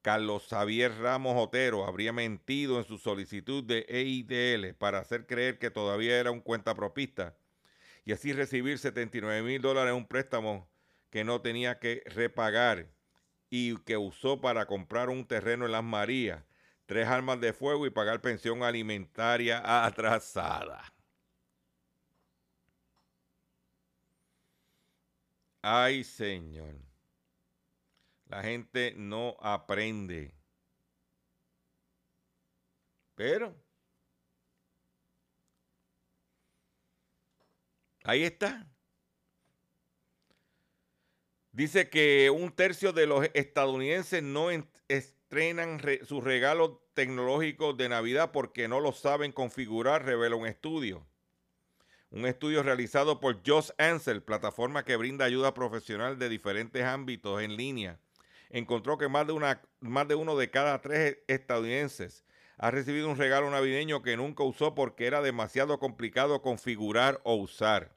Carlos 0.00 0.46
Xavier 0.48 0.96
Ramos 0.96 1.34
Otero 1.36 1.84
habría 1.84 2.12
mentido 2.12 2.78
en 2.78 2.84
su 2.84 2.96
solicitud 2.96 3.64
de 3.64 3.84
EIDL 3.88 4.74
para 4.74 5.00
hacer 5.00 5.26
creer 5.26 5.58
que 5.58 5.72
todavía 5.72 6.20
era 6.20 6.30
un 6.30 6.40
cuentapropista 6.40 7.36
y 8.04 8.12
así 8.12 8.32
recibir 8.32 8.78
79 8.78 9.42
mil 9.42 9.60
dólares 9.60 9.90
en 9.90 9.96
un 9.96 10.06
préstamo 10.06 10.70
que 11.10 11.24
no 11.24 11.40
tenía 11.40 11.80
que 11.80 12.04
repagar 12.06 12.86
y 13.50 13.76
que 13.78 13.96
usó 13.98 14.40
para 14.40 14.66
comprar 14.66 15.08
un 15.10 15.26
terreno 15.26 15.66
en 15.66 15.72
Las 15.72 15.84
Marías, 15.84 16.42
tres 16.86 17.06
armas 17.08 17.40
de 17.40 17.52
fuego 17.52 17.86
y 17.86 17.90
pagar 17.90 18.20
pensión 18.22 18.62
alimentaria 18.62 19.60
atrasada. 19.84 20.82
Ay, 25.62 26.04
señor. 26.04 26.74
La 28.30 28.42
gente 28.42 28.94
no 28.96 29.36
aprende. 29.42 30.34
Pero 33.14 33.54
ahí 38.04 38.24
está. 38.24 38.66
Dice 41.52 41.90
que 41.90 42.30
un 42.30 42.52
tercio 42.52 42.92
de 42.92 43.06
los 43.06 43.28
estadounidenses 43.34 44.22
no 44.22 44.50
en- 44.50 44.68
estrenan 44.88 45.80
re- 45.80 46.04
sus 46.04 46.22
regalos 46.22 46.78
tecnológicos 46.94 47.76
de 47.76 47.88
Navidad 47.88 48.30
porque 48.32 48.68
no 48.68 48.80
lo 48.80 48.92
saben 48.92 49.32
configurar, 49.32 50.04
revela 50.04 50.36
un 50.36 50.46
estudio. 50.46 51.06
Un 52.10 52.26
estudio 52.26 52.62
realizado 52.62 53.20
por 53.20 53.40
Josh 53.46 53.70
Ansel, 53.78 54.22
plataforma 54.22 54.84
que 54.84 54.96
brinda 54.96 55.24
ayuda 55.24 55.54
profesional 55.54 56.18
de 56.18 56.28
diferentes 56.28 56.82
ámbitos 56.84 57.40
en 57.42 57.56
línea, 57.56 58.00
encontró 58.50 58.98
que 58.98 59.08
más 59.08 59.26
de, 59.26 59.32
una, 59.32 59.62
más 59.80 60.08
de 60.08 60.16
uno 60.16 60.36
de 60.36 60.50
cada 60.50 60.80
tres 60.80 61.18
estadounidenses 61.28 62.24
ha 62.58 62.70
recibido 62.70 63.08
un 63.08 63.16
regalo 63.16 63.48
navideño 63.50 64.02
que 64.02 64.16
nunca 64.16 64.42
usó 64.42 64.74
porque 64.74 65.06
era 65.06 65.22
demasiado 65.22 65.78
complicado 65.78 66.42
configurar 66.42 67.20
o 67.24 67.34
usar. 67.36 67.96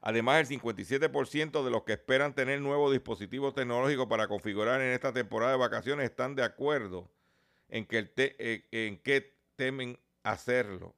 Además, 0.00 0.40
el 0.48 0.60
57% 0.60 1.64
de 1.64 1.70
los 1.70 1.82
que 1.82 1.94
esperan 1.94 2.34
tener 2.34 2.60
nuevos 2.60 2.92
dispositivos 2.92 3.54
tecnológicos 3.54 4.06
para 4.06 4.28
configurar 4.28 4.80
en 4.80 4.92
esta 4.92 5.12
temporada 5.12 5.52
de 5.52 5.58
vacaciones 5.58 6.08
están 6.08 6.34
de 6.34 6.44
acuerdo 6.44 7.10
en 7.68 7.84
que, 7.84 8.10
eh, 8.16 8.64
en 8.70 8.98
que 8.98 9.34
temen 9.56 9.98
hacerlo. 10.22 10.94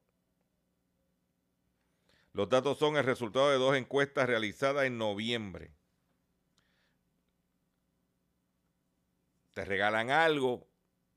Los 2.32 2.48
datos 2.48 2.78
son 2.78 2.96
el 2.96 3.04
resultado 3.04 3.50
de 3.50 3.56
dos 3.56 3.76
encuestas 3.76 4.28
realizadas 4.28 4.84
en 4.84 4.98
noviembre. 4.98 5.72
Te 9.54 9.64
regalan 9.64 10.10
algo 10.10 10.66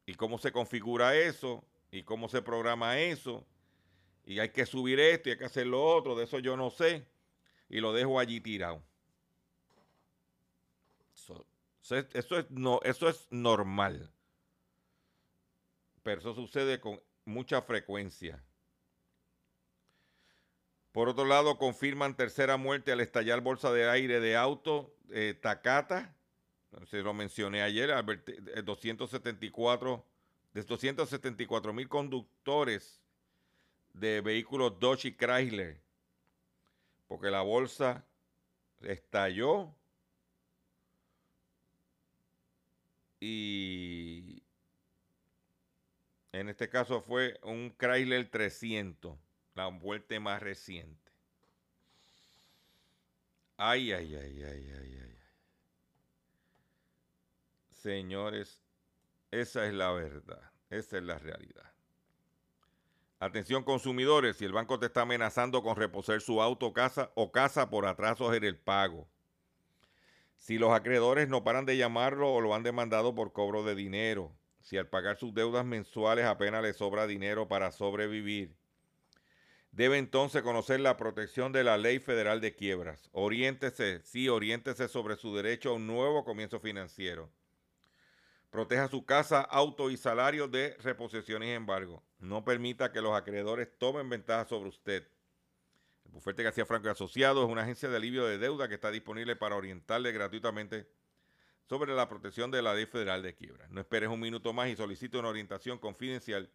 y 0.05 0.15
cómo 0.15 0.37
se 0.37 0.51
configura 0.51 1.15
eso 1.15 1.63
y 1.91 2.03
cómo 2.03 2.29
se 2.29 2.41
programa 2.41 2.99
eso 2.99 3.45
y 4.25 4.39
hay 4.39 4.49
que 4.49 4.65
subir 4.65 4.99
esto 4.99 5.29
y 5.29 5.33
hay 5.33 5.37
que 5.37 5.45
hacer 5.45 5.67
lo 5.67 5.83
otro, 5.83 6.15
de 6.15 6.23
eso 6.23 6.39
yo 6.39 6.57
no 6.57 6.69
sé 6.69 7.05
y 7.73 7.81
lo 7.81 7.91
dejo 7.91 8.19
allí 8.19 8.39
tirado. 8.39 8.83
Eso, 11.15 11.43
eso 12.13 12.37
es, 12.37 12.51
no, 12.51 12.79
eso 12.83 13.09
es 13.09 13.27
normal. 13.31 14.11
Pero 16.03 16.21
eso 16.21 16.35
sucede 16.35 16.79
con 16.79 17.01
mucha 17.25 17.63
frecuencia. 17.63 18.43
Por 20.91 21.09
otro 21.09 21.25
lado, 21.25 21.57
confirman 21.57 22.15
tercera 22.15 22.57
muerte 22.57 22.91
al 22.91 22.99
estallar 22.99 23.41
bolsa 23.41 23.71
de 23.71 23.89
aire 23.89 24.19
de 24.19 24.35
auto 24.35 24.95
eh, 25.09 25.33
Takata. 25.41 26.15
Se 26.85 27.01
lo 27.01 27.15
mencioné 27.15 27.63
ayer, 27.63 27.89
274, 28.63 30.05
de 30.53 30.61
274 30.61 31.73
mil 31.73 31.89
conductores 31.89 33.01
de 33.93 34.21
vehículos 34.21 34.79
Dodge 34.79 35.05
y 35.05 35.13
Chrysler, 35.13 35.82
porque 37.13 37.29
la 37.29 37.43
bolsa 37.43 38.07
estalló 38.81 39.75
y 43.19 44.41
en 46.31 46.49
este 46.49 46.69
caso 46.69 47.01
fue 47.01 47.39
un 47.43 47.69
Chrysler 47.77 48.31
300 48.31 49.19
la 49.53 49.69
muerte 49.69 50.19
más 50.19 50.41
reciente. 50.41 51.11
Ay, 53.57 53.91
ay, 53.91 54.15
ay, 54.15 54.43
ay, 54.43 54.71
ay, 54.71 54.99
ay. 55.03 55.17
Señores, 57.69 58.59
esa 59.29 59.67
es 59.67 59.73
la 59.75 59.91
verdad, 59.91 60.51
esa 60.71 60.97
es 60.97 61.03
la 61.03 61.19
realidad. 61.19 61.72
Atención 63.23 63.63
consumidores, 63.63 64.35
si 64.35 64.43
el 64.43 64.51
banco 64.51 64.79
te 64.79 64.87
está 64.87 65.03
amenazando 65.03 65.63
con 65.63 65.77
reposer 65.77 66.19
su 66.19 66.41
auto 66.41 66.73
casa 66.73 67.09
o 67.15 67.31
casa 67.31 67.69
por 67.69 67.85
atrasos 67.85 68.35
en 68.35 68.43
el 68.43 68.57
pago. 68.57 69.07
Si 70.35 70.57
los 70.57 70.73
acreedores 70.73 71.29
no 71.29 71.41
paran 71.41 71.65
de 71.65 71.77
llamarlo 71.77 72.33
o 72.33 72.41
lo 72.41 72.53
han 72.53 72.63
demandado 72.63 73.15
por 73.15 73.31
cobro 73.31 73.63
de 73.63 73.75
dinero. 73.75 74.35
Si 74.59 74.77
al 74.77 74.89
pagar 74.89 75.15
sus 75.15 75.33
deudas 75.33 75.63
mensuales 75.63 76.25
apenas 76.25 76.63
le 76.63 76.73
sobra 76.73 77.07
dinero 77.07 77.47
para 77.47 77.71
sobrevivir 77.71 78.57
debe 79.71 79.99
entonces 79.99 80.43
conocer 80.43 80.81
la 80.81 80.97
protección 80.97 81.53
de 81.53 81.63
la 81.63 81.77
ley 81.77 81.99
federal 81.99 82.41
de 82.41 82.53
quiebras. 82.53 83.09
Oriéntese, 83.13 84.01
sí, 84.03 84.27
oriéntese 84.27 84.89
sobre 84.89 85.15
su 85.15 85.33
derecho 85.33 85.69
a 85.69 85.73
un 85.75 85.87
nuevo 85.87 86.25
comienzo 86.25 86.59
financiero. 86.59 87.31
Proteja 88.51 88.87
su 88.89 89.03
casa, 89.03 89.41
auto 89.41 89.89
y 89.89 89.97
salario 89.97 90.49
de 90.49 90.75
reposición 90.83 91.41
y 91.41 91.51
embargo. 91.51 92.03
No 92.23 92.43
permita 92.45 92.91
que 92.93 93.01
los 93.01 93.13
acreedores 93.13 93.67
tomen 93.77 94.09
ventaja 94.09 94.45
sobre 94.45 94.69
usted. 94.69 95.05
El 96.05 96.11
bufete 96.11 96.41
García 96.41 96.65
Franco 96.65 96.87
y 96.87 96.91
Asociados 96.91 97.45
es 97.45 97.51
una 97.51 97.63
agencia 97.63 97.89
de 97.89 97.97
alivio 97.97 98.25
de 98.25 98.37
deuda 98.37 98.69
que 98.69 98.75
está 98.75 98.91
disponible 98.91 99.35
para 99.35 99.57
orientarle 99.57 100.13
gratuitamente 100.13 100.87
sobre 101.67 101.93
la 101.93 102.07
protección 102.07 102.49
de 102.49 102.61
la 102.61 102.73
ley 102.73 102.85
federal 102.85 103.23
de 103.23 103.35
quiebras. 103.35 103.69
No 103.71 103.81
esperes 103.81 104.07
un 104.07 104.21
minuto 104.21 104.53
más 104.53 104.69
y 104.69 104.77
solicite 104.77 105.17
una 105.17 105.27
orientación 105.27 105.79
confidencial 105.79 106.49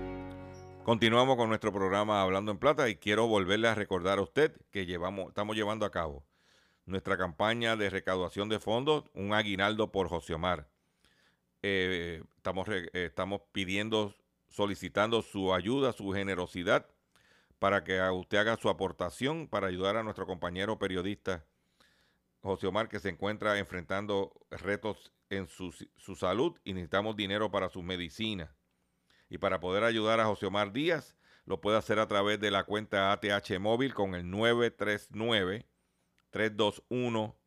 Continuamos 0.83 1.37
con 1.37 1.47
nuestro 1.47 1.71
programa 1.71 2.23
Hablando 2.23 2.51
en 2.51 2.57
Plata 2.57 2.89
y 2.89 2.95
quiero 2.95 3.27
volverle 3.27 3.67
a 3.67 3.75
recordar 3.75 4.17
a 4.17 4.23
usted 4.23 4.51
que 4.71 4.87
llevamos, 4.87 5.27
estamos 5.27 5.55
llevando 5.55 5.85
a 5.85 5.91
cabo 5.91 6.25
nuestra 6.87 7.19
campaña 7.19 7.75
de 7.75 7.91
recaudación 7.91 8.49
de 8.49 8.59
fondos, 8.59 9.03
un 9.13 9.31
aguinaldo 9.31 9.91
por 9.91 10.09
José 10.09 10.33
Omar. 10.33 10.67
Eh, 11.61 12.23
estamos, 12.35 12.67
estamos 12.93 13.41
pidiendo, 13.51 14.15
solicitando 14.49 15.21
su 15.21 15.53
ayuda, 15.53 15.93
su 15.93 16.11
generosidad 16.13 16.87
para 17.59 17.83
que 17.83 18.01
usted 18.01 18.39
haga 18.39 18.57
su 18.57 18.67
aportación 18.67 19.47
para 19.47 19.67
ayudar 19.67 19.97
a 19.97 20.03
nuestro 20.03 20.25
compañero 20.25 20.79
periodista 20.79 21.45
José 22.41 22.65
Omar 22.65 22.89
que 22.89 22.99
se 22.99 23.09
encuentra 23.09 23.59
enfrentando 23.59 24.33
retos 24.49 25.13
en 25.29 25.47
su, 25.47 25.71
su 25.95 26.15
salud 26.15 26.57
y 26.63 26.73
necesitamos 26.73 27.15
dinero 27.15 27.51
para 27.51 27.69
su 27.69 27.83
medicina. 27.83 28.55
Y 29.31 29.37
para 29.37 29.61
poder 29.61 29.85
ayudar 29.85 30.19
a 30.19 30.25
José 30.25 30.45
Omar 30.45 30.73
Díaz, 30.73 31.15
lo 31.45 31.61
puede 31.61 31.77
hacer 31.77 31.99
a 31.99 32.07
través 32.07 32.41
de 32.41 32.51
la 32.51 32.65
cuenta 32.65 33.13
ATH 33.13 33.59
móvil 33.59 33.93
con 33.93 34.13
el 34.13 34.29
939 34.29 35.65
321 36.31 37.37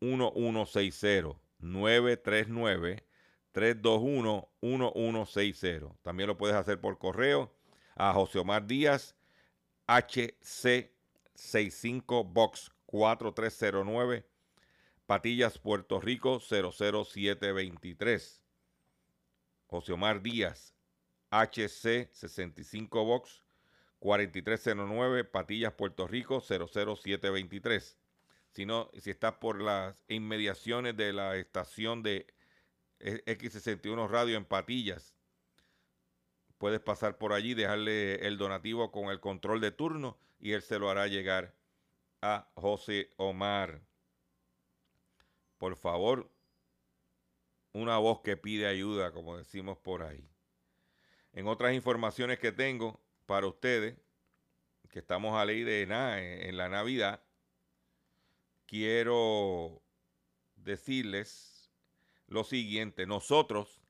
1160 0.00 1.40
939 1.58 3.04
321 3.50 4.48
1160. 4.62 5.92
También 6.02 6.28
lo 6.28 6.38
puedes 6.38 6.54
hacer 6.54 6.80
por 6.80 6.98
correo 6.98 7.52
a 7.96 8.12
José 8.12 8.38
Omar 8.38 8.68
Díaz 8.68 9.16
HC 9.88 10.92
65 11.34 12.22
Box 12.22 12.70
4309 12.86 14.24
Patillas, 15.06 15.58
Puerto 15.58 16.00
Rico 16.00 16.38
00723. 16.38 18.39
José 19.70 19.92
Omar 19.92 20.20
Díaz, 20.20 20.74
HC 21.30 22.10
65 22.12 23.04
Box 23.04 23.44
4309 24.00 25.24
Patillas, 25.24 25.72
Puerto 25.74 26.08
Rico 26.08 26.40
00723. 26.40 27.96
Si 28.50 28.66
no, 28.66 28.90
si 28.98 29.10
estás 29.10 29.34
por 29.34 29.62
las 29.62 30.04
inmediaciones 30.08 30.96
de 30.96 31.12
la 31.12 31.36
estación 31.36 32.02
de 32.02 32.26
X61 32.98 34.08
Radio 34.08 34.36
en 34.36 34.44
Patillas, 34.44 35.14
puedes 36.58 36.80
pasar 36.80 37.16
por 37.16 37.32
allí, 37.32 37.54
dejarle 37.54 38.26
el 38.26 38.38
donativo 38.38 38.90
con 38.90 39.04
el 39.04 39.20
control 39.20 39.60
de 39.60 39.70
turno 39.70 40.18
y 40.40 40.50
él 40.50 40.62
se 40.62 40.80
lo 40.80 40.90
hará 40.90 41.06
llegar 41.06 41.54
a 42.22 42.50
José 42.56 43.10
Omar. 43.18 43.82
Por 45.58 45.76
favor, 45.76 46.28
una 47.72 47.98
voz 47.98 48.20
que 48.20 48.36
pide 48.36 48.66
ayuda, 48.66 49.12
como 49.12 49.36
decimos 49.36 49.78
por 49.78 50.02
ahí. 50.02 50.28
En 51.32 51.46
otras 51.46 51.74
informaciones 51.74 52.38
que 52.38 52.52
tengo 52.52 53.00
para 53.26 53.46
ustedes, 53.46 53.96
que 54.88 54.98
estamos 54.98 55.36
a 55.36 55.44
ley 55.44 55.62
de 55.62 55.86
nada 55.86 56.20
en, 56.20 56.56
la 56.56 56.68
Navidad, 56.68 57.22
quiero 58.66 59.82
decirles 60.56 61.70
lo 62.26 62.42
siguiente. 62.42 63.06
Nosotros 63.06 63.80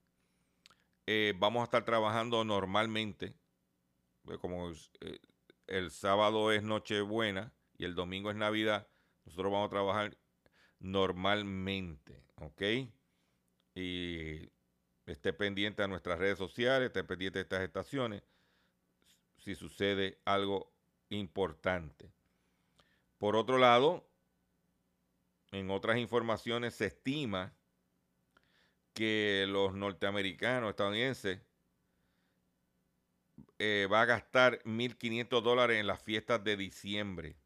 eh, 1.07 1.33
vamos 1.39 1.62
a 1.62 1.64
estar 1.64 1.85
trabajando 1.85 2.45
normalmente, 2.45 3.35
pues 4.24 4.39
como 4.39 4.70
eh, 5.01 5.18
el 5.66 5.91
sábado 5.91 6.53
es 6.53 6.62
Nochebuena 6.62 7.55
y 7.78 7.85
el 7.87 7.95
domingo 7.95 8.31
es 8.31 8.37
Navidad, 8.37 8.87
nosotros 9.24 9.51
vamos 9.53 9.68
a 9.68 9.70
trabajar 9.70 10.18
normalmente, 10.81 12.22
¿ok? 12.37 12.62
Y 13.75 14.51
esté 15.07 15.33
pendiente 15.33 15.83
a 15.83 15.89
nuestras 15.89 16.18
redes 16.18 16.39
sociales, 16.39 16.89
esté 16.89 17.05
pendiente 17.05 17.39
de 17.39 17.43
estas 17.43 17.62
estaciones 17.62 18.23
si 19.39 19.55
sucede 19.55 20.18
algo 20.25 20.73
importante. 21.09 22.12
Por 23.18 23.37
otro 23.37 23.59
lado, 23.59 24.07
en 25.51 25.71
otras 25.71 25.99
informaciones 25.99 26.75
se 26.75 26.87
estima 26.87 27.53
que 28.93 29.47
los 29.49 29.75
norteamericanos, 29.75 30.71
estadounidenses, 30.71 31.41
eh, 33.59 33.89
va 33.91 34.03
a 34.03 34.07
gastar 34.07 34.62
1.500 34.64 35.43
dólares 35.43 35.81
en 35.81 35.87
las 35.87 36.03
fiestas 36.03 36.43
de 36.45 36.57
diciembre. 36.57 37.37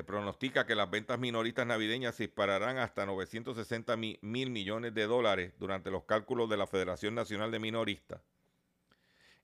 Se 0.00 0.04
pronostica 0.04 0.64
que 0.64 0.74
las 0.74 0.90
ventas 0.90 1.18
minoristas 1.18 1.66
navideñas 1.66 2.14
se 2.14 2.22
dispararán 2.22 2.78
hasta 2.78 3.04
960 3.04 3.98
mil 3.98 4.18
millones 4.22 4.94
de 4.94 5.06
dólares 5.06 5.52
durante 5.58 5.90
los 5.90 6.04
cálculos 6.04 6.48
de 6.48 6.56
la 6.56 6.66
Federación 6.66 7.14
Nacional 7.14 7.50
de 7.50 7.58
Minoristas. 7.58 8.22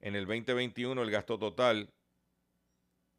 En 0.00 0.16
el 0.16 0.24
2021 0.24 1.02
el 1.02 1.11
gasto 1.11 1.38
total 1.38 1.92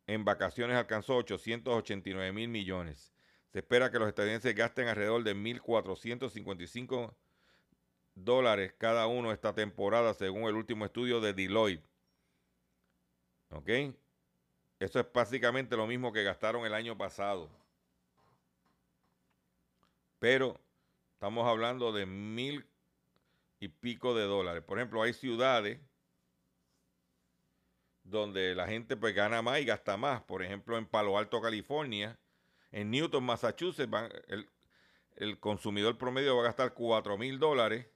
en 0.07 0.25
vacaciones 0.25 0.77
alcanzó 0.77 1.17
889 1.17 2.33
mil 2.33 2.49
millones. 2.49 3.13
Se 3.53 3.59
espera 3.59 3.91
que 3.91 3.99
los 3.99 4.07
estadounidenses 4.07 4.55
gasten 4.55 4.88
alrededor 4.88 5.23
de 5.23 5.35
1.455 5.35 7.13
dólares 8.15 8.73
cada 8.79 9.05
uno 9.05 9.31
esta 9.31 9.53
temporada, 9.53 10.15
según 10.15 10.45
el 10.45 10.55
último 10.55 10.85
estudio 10.85 11.21
de 11.21 11.35
Deloitte. 11.35 11.88
¿Ok? 13.51 13.69
Eso 14.80 14.99
es 14.99 15.11
básicamente 15.11 15.75
lo 15.75 15.88
mismo 15.88 16.13
que 16.13 16.23
gastaron 16.23 16.65
el 16.65 16.73
año 16.73 16.97
pasado. 16.97 17.49
Pero 20.19 20.59
estamos 21.13 21.47
hablando 21.47 21.91
de 21.91 22.05
mil 22.05 22.65
y 23.59 23.67
pico 23.69 24.13
de 24.13 24.23
dólares. 24.23 24.63
Por 24.63 24.78
ejemplo, 24.78 25.01
hay 25.01 25.13
ciudades 25.13 25.80
donde 28.03 28.55
la 28.55 28.67
gente 28.67 28.95
pues 28.95 29.13
gana 29.15 29.41
más 29.41 29.59
y 29.59 29.65
gasta 29.65 29.97
más. 29.97 30.21
Por 30.21 30.43
ejemplo, 30.43 30.78
en 30.78 30.86
Palo 30.86 31.17
Alto, 31.17 31.41
California, 31.41 32.17
en 32.71 32.91
Newton, 32.91 33.23
Massachusetts, 33.23 33.91
el, 34.28 34.47
el, 35.15 35.39
consumidor 35.39 35.97
promedio 35.97 36.36
va 36.36 36.43
a 36.43 36.45
gastar 36.45 36.73
4 36.73 37.17
mil 37.17 37.39
dólares. 37.39 37.88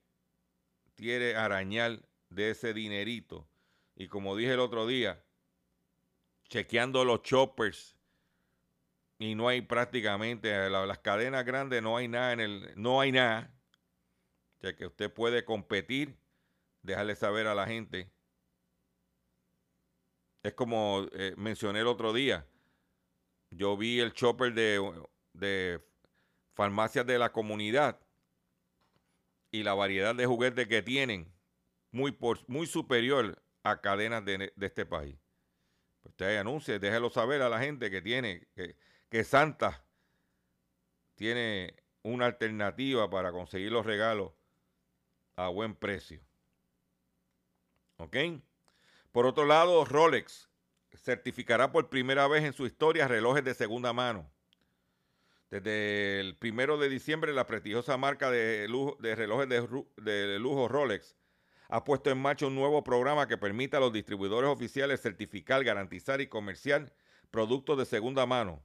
quiere 0.95 1.35
arañar 1.35 1.99
de 2.29 2.51
ese 2.51 2.73
dinerito. 2.73 3.47
Y 3.95 4.07
como 4.07 4.35
dije 4.35 4.53
el 4.53 4.59
otro 4.59 4.87
día, 4.87 5.23
chequeando 6.47 7.03
los 7.03 7.23
choppers 7.23 7.96
y 9.19 9.35
no 9.35 9.47
hay 9.47 9.61
prácticamente 9.61 10.69
las 10.69 10.99
cadenas 10.99 11.45
grandes 11.45 11.81
no 11.81 11.97
hay 11.97 12.07
nada 12.07 12.33
en 12.33 12.39
el 12.39 12.73
no 12.75 13.01
hay 13.01 13.11
nada 13.11 13.51
o 14.57 14.61
sea 14.61 14.75
que 14.75 14.85
usted 14.85 15.11
puede 15.11 15.43
competir 15.45 16.17
dejarle 16.83 17.15
saber 17.15 17.47
a 17.47 17.55
la 17.55 17.65
gente 17.65 18.11
es 20.47 20.53
como 20.53 21.05
eh, 21.11 21.33
mencioné 21.37 21.81
el 21.81 21.87
otro 21.87 22.13
día. 22.13 22.45
Yo 23.51 23.77
vi 23.77 23.99
el 23.99 24.13
chopper 24.13 24.53
de, 24.53 25.81
farmacias 26.53 27.05
de 27.05 27.19
la 27.19 27.31
comunidad 27.31 27.99
y 29.51 29.63
la 29.63 29.73
variedad 29.73 30.15
de 30.15 30.25
juguetes 30.25 30.67
que 30.67 30.81
tienen 30.81 31.31
muy, 31.91 32.17
muy 32.47 32.67
superior 32.67 33.41
a 33.63 33.81
cadenas 33.81 34.25
de, 34.25 34.53
este 34.59 34.85
país. 34.85 35.17
Pues 36.01 36.11
usted 36.13 36.37
anuncie, 36.37 36.79
déjelo 36.79 37.09
saber 37.09 37.41
a 37.41 37.49
la 37.49 37.59
gente 37.59 37.89
que 37.89 38.01
tiene, 38.01 38.47
que 39.09 39.23
Santa 39.23 39.83
tiene 41.15 41.75
una 42.03 42.25
alternativa 42.25 43.09
para 43.09 43.31
conseguir 43.31 43.71
los 43.71 43.85
regalos 43.85 44.31
a 45.35 45.49
buen 45.49 45.75
precio. 45.75 46.21
¿Ok? 47.97 48.15
Por 49.11 49.25
otro 49.25 49.45
lado, 49.45 49.83
Rolex 49.85 50.49
certificará 50.95 51.71
por 51.71 51.89
primera 51.89 52.27
vez 52.27 52.43
en 52.43 52.53
su 52.53 52.65
historia 52.65 53.07
relojes 53.07 53.43
de 53.43 53.53
segunda 53.53 53.93
mano. 53.93 54.29
Desde 55.49 56.19
el 56.19 56.35
primero 56.35 56.77
de 56.77 56.89
diciembre, 56.89 57.33
la 57.33 57.47
prestigiosa 57.47 57.97
marca 57.97 58.29
de, 58.29 58.67
relojes 59.15 59.47
de, 59.47 60.39
lujo 60.39 60.67
Rolex 60.67 61.15
ha 61.69 61.83
puesto 61.83 62.09
en 62.09 62.17
marcha 62.17 62.47
un 62.47 62.55
nuevo 62.55 62.83
programa 62.83 63.27
que 63.27 63.37
permite 63.37 63.77
a 63.77 63.79
los 63.79 63.93
distribuidores 63.93 64.49
oficiales 64.49 65.01
certificar, 65.01 65.63
garantizar 65.63 66.19
y 66.21 66.27
comerciar 66.27 66.93
productos 67.31 67.77
de 67.77 67.85
segunda 67.85 68.25
mano. 68.25 68.61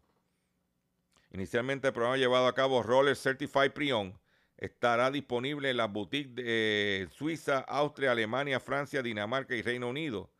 Inicialmente 1.33 1.89
el 1.89 1.95
programa 1.95 2.19
llevado 2.19 2.47
a 2.47 2.55
cabo 2.55 2.83
Rolex 2.83 3.23
Certified 3.23 3.73
Pre-Owned 3.73 4.15
estará 4.59 5.11
disponible 5.11 5.71
en 5.71 5.79
las 5.79 5.91
boutiques 5.91 6.35
de 6.35 7.09
Suiza, 7.11 7.61
Austria, 7.61 8.13
Alemania, 8.13 8.61
Francia, 8.61 9.03
Dinamarca 9.03 9.55
y 9.55 9.63
Reino 9.63 9.89
Unido 9.89 10.31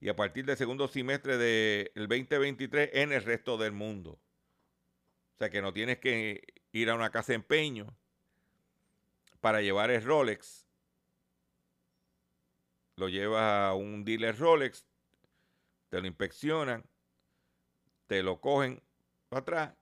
y 0.00 0.10
a 0.10 0.16
partir 0.16 0.44
del 0.44 0.58
segundo 0.58 0.86
semestre 0.86 1.38
del 1.38 2.08
2023 2.08 2.90
en 2.92 3.12
el 3.12 3.24
resto 3.24 3.56
del 3.56 3.72
mundo. 3.72 4.20
O 5.34 5.38
sea 5.38 5.48
que 5.48 5.62
no 5.62 5.72
tienes 5.72 5.98
que 5.98 6.42
ir 6.72 6.90
a 6.90 6.94
una 6.94 7.10
casa 7.10 7.32
de 7.32 7.36
empeño 7.36 7.96
para 9.40 9.62
llevar 9.62 9.90
el 9.90 10.04
Rolex. 10.04 10.66
Lo 12.96 13.08
llevas 13.08 13.70
a 13.70 13.74
un 13.74 14.04
dealer 14.04 14.38
Rolex, 14.38 14.84
te 15.88 16.02
lo 16.02 16.06
inspeccionan, 16.06 16.84
te 18.06 18.22
lo 18.22 18.42
cogen 18.42 18.82
para 19.30 19.40
atrás, 19.40 19.74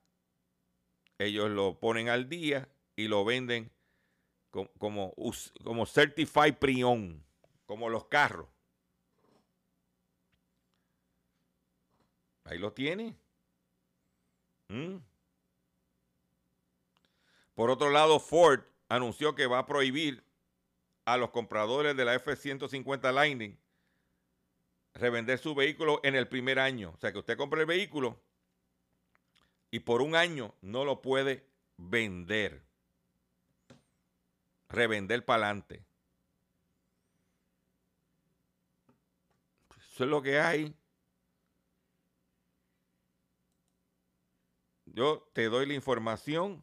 ellos 1.24 1.50
lo 1.50 1.78
ponen 1.78 2.08
al 2.08 2.28
día 2.28 2.68
y 2.96 3.08
lo 3.08 3.24
venden 3.24 3.70
como, 4.50 5.14
como, 5.64 5.86
Certified 5.86 6.56
Prion, 6.56 7.24
como 7.66 7.88
los 7.88 8.04
carros. 8.06 8.48
Ahí 12.44 12.58
lo 12.58 12.72
tiene. 12.72 13.16
Mm. 14.68 14.96
Por 17.54 17.70
otro 17.70 17.90
lado, 17.90 18.20
Ford 18.20 18.60
anunció 18.88 19.34
que 19.34 19.46
va 19.46 19.60
a 19.60 19.66
prohibir 19.66 20.22
a 21.04 21.16
los 21.16 21.30
compradores 21.30 21.96
de 21.96 22.04
la 22.04 22.14
F-150 22.14 23.12
Lightning 23.12 23.58
revender 24.94 25.38
su 25.38 25.54
vehículo 25.54 26.00
en 26.02 26.14
el 26.14 26.28
primer 26.28 26.58
año. 26.58 26.92
O 26.94 26.98
sea, 26.98 27.12
que 27.12 27.18
usted 27.18 27.36
compra 27.36 27.60
el 27.60 27.66
vehículo 27.66 28.20
y 29.72 29.80
por 29.80 30.02
un 30.02 30.14
año 30.14 30.54
no 30.60 30.84
lo 30.84 31.00
puede 31.00 31.48
vender. 31.78 32.62
Revender 34.68 35.24
para 35.24 35.46
adelante. 35.46 35.84
Eso 39.90 40.04
es 40.04 40.10
lo 40.10 40.22
que 40.22 40.38
hay. 40.38 40.76
Yo 44.84 45.26
te 45.32 45.46
doy 45.46 45.64
la 45.64 45.74
información 45.74 46.62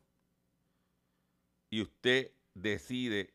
y 1.71 1.81
usted 1.81 2.31
decide 2.53 3.33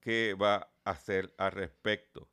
qué 0.00 0.34
va 0.34 0.72
a 0.84 0.90
hacer 0.90 1.32
al 1.38 1.52
respecto. 1.52 2.28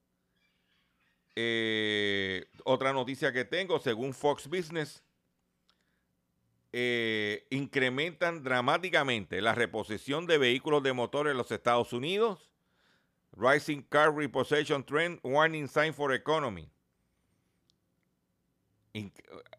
Eh, 1.35 2.49
otra 2.65 2.91
noticia 2.91 3.31
que 3.31 3.45
tengo, 3.45 3.79
según 3.79 4.15
Fox 4.15 4.47
Business, 4.47 5.03
eh, 6.73 7.45
incrementan 7.49 8.43
dramáticamente 8.43 9.41
la 9.41 9.53
reposición 9.53 10.25
de 10.27 10.37
vehículos 10.37 10.83
de 10.83 10.93
motor 10.93 11.27
en 11.27 11.37
los 11.37 11.51
Estados 11.51 11.93
Unidos. 11.93 12.49
Rising 13.33 13.83
Car 13.83 14.13
Repossession 14.13 14.83
Trend, 14.83 15.19
Warning 15.23 15.67
Sign 15.67 15.93
for 15.93 16.13
Economy 16.13 16.69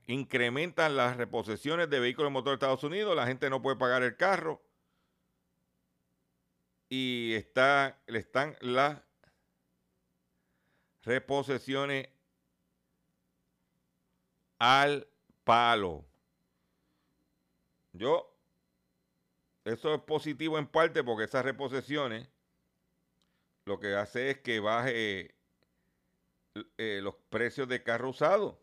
incrementan 0.07 0.97
las 0.97 1.17
reposiciones 1.17 1.89
de 1.89 2.01
vehículos 2.01 2.31
de 2.31 2.33
motor 2.33 2.51
de 2.51 2.55
Estados 2.55 2.85
Unidos, 2.85 3.17
la 3.17 3.27
gente 3.27 3.49
no 3.49 3.63
puede 3.63 3.77
pagar 3.77 4.03
el 4.03 4.17
carro 4.17 4.63
y 6.89 7.33
está, 7.35 7.99
están 8.07 8.57
las 8.61 8.99
reposiciones 11.03 12.09
al 14.59 15.09
palo. 15.45 16.05
Yo, 17.93 18.35
eso 19.65 19.95
es 19.95 20.01
positivo 20.03 20.59
en 20.59 20.67
parte 20.67 21.05
porque 21.05 21.25
esas 21.25 21.45
reposiciones 21.45 22.29
lo 23.65 23.79
que 23.79 23.95
hace 23.95 24.31
es 24.31 24.39
que 24.41 24.61
baje 24.61 25.35
eh, 26.79 27.01
los 27.03 27.15
precios 27.31 27.69
de 27.69 27.83
carro 27.83 28.11
usado. 28.11 28.61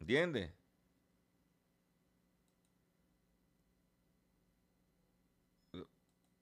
¿Entiendes? 0.00 0.50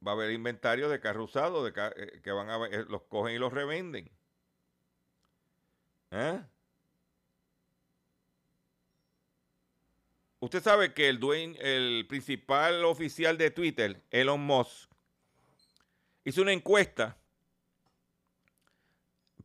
Va 0.06 0.12
a 0.12 0.14
haber 0.14 0.30
inventario 0.32 0.88
de 0.88 1.00
carro 1.00 1.24
usado 1.24 1.64
de 1.64 1.72
eh, 1.96 2.20
que 2.22 2.30
van 2.32 2.48
a 2.48 2.66
eh, 2.66 2.84
los 2.88 3.02
cogen 3.02 3.34
y 3.34 3.38
los 3.38 3.52
revenden. 3.52 4.10
¿Eh? 6.10 6.42
Usted 10.40 10.62
sabe 10.62 10.92
que 10.92 11.08
el 11.08 11.18
dueño, 11.18 11.58
el 11.60 12.06
principal 12.08 12.84
oficial 12.84 13.38
de 13.38 13.50
Twitter, 13.50 14.02
Elon 14.10 14.40
Musk, 14.40 14.90
hizo 16.24 16.42
una 16.42 16.52
encuesta 16.52 17.16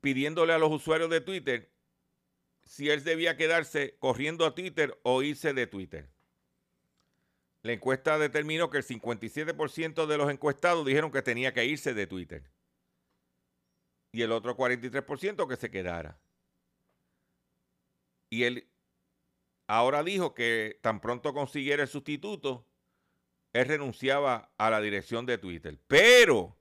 pidiéndole 0.01 0.53
a 0.53 0.57
los 0.57 0.71
usuarios 0.71 1.09
de 1.09 1.21
Twitter 1.21 1.71
si 2.65 2.89
él 2.89 3.03
debía 3.03 3.37
quedarse 3.37 3.95
corriendo 3.99 4.45
a 4.45 4.55
Twitter 4.55 4.99
o 5.03 5.21
irse 5.23 5.53
de 5.53 5.67
Twitter. 5.67 6.09
La 7.63 7.73
encuesta 7.73 8.17
determinó 8.17 8.69
que 8.69 8.77
el 8.77 8.83
57% 8.83 10.07
de 10.07 10.17
los 10.17 10.31
encuestados 10.31 10.85
dijeron 10.85 11.11
que 11.11 11.21
tenía 11.21 11.53
que 11.53 11.65
irse 11.65 11.93
de 11.93 12.07
Twitter. 12.07 12.49
Y 14.11 14.23
el 14.23 14.31
otro 14.31 14.57
43% 14.57 15.47
que 15.47 15.55
se 15.55 15.69
quedara. 15.69 16.19
Y 18.29 18.43
él 18.43 18.70
ahora 19.71 20.03
dijo 20.03 20.33
que 20.33 20.79
tan 20.81 20.99
pronto 20.99 21.33
consiguiera 21.33 21.83
el 21.83 21.87
sustituto, 21.87 22.65
él 23.53 23.65
renunciaba 23.67 24.51
a 24.57 24.69
la 24.69 24.81
dirección 24.81 25.25
de 25.25 25.37
Twitter. 25.37 25.79
Pero 25.87 26.57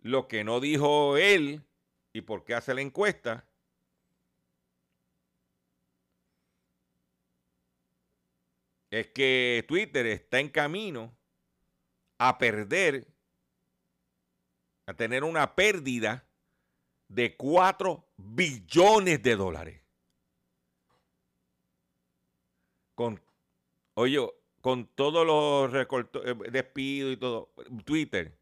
lo 0.00 0.28
que 0.28 0.44
no 0.44 0.60
dijo 0.60 1.16
él 1.16 1.62
y 2.12 2.20
por 2.20 2.44
qué 2.44 2.54
hace 2.54 2.74
la 2.74 2.82
encuesta 2.82 3.48
es 8.90 9.06
que 9.08 9.64
Twitter 9.66 10.04
está 10.04 10.38
en 10.38 10.50
camino 10.50 11.16
a 12.18 12.36
perder, 12.36 13.06
a 14.84 14.92
tener 14.92 15.24
una 15.24 15.54
pérdida 15.54 16.26
de 17.08 17.36
4 17.36 18.06
billones 18.18 19.22
de 19.22 19.34
dólares. 19.34 19.87
Con, 22.98 23.22
oye, 23.94 24.18
con 24.60 24.88
todos 24.88 25.24
los 25.24 25.72
eh, 25.72 26.34
despidos 26.50 27.12
y 27.12 27.16
todo, 27.16 27.52
Twitter 27.84 28.36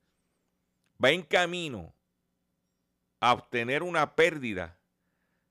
va 1.05 1.11
en 1.11 1.21
camino 1.25 1.93
a 3.21 3.35
obtener 3.35 3.83
una 3.83 4.17
pérdida 4.17 4.81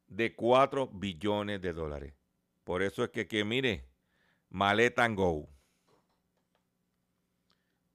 de 0.08 0.34
4 0.34 0.88
billones 0.88 1.62
de 1.62 1.74
dólares. 1.74 2.16
Por 2.64 2.82
eso 2.82 3.04
es 3.04 3.12
que, 3.12 3.28
que 3.28 3.46
mire, 3.46 3.86
Maleta 4.50 5.08
Go. 5.10 5.48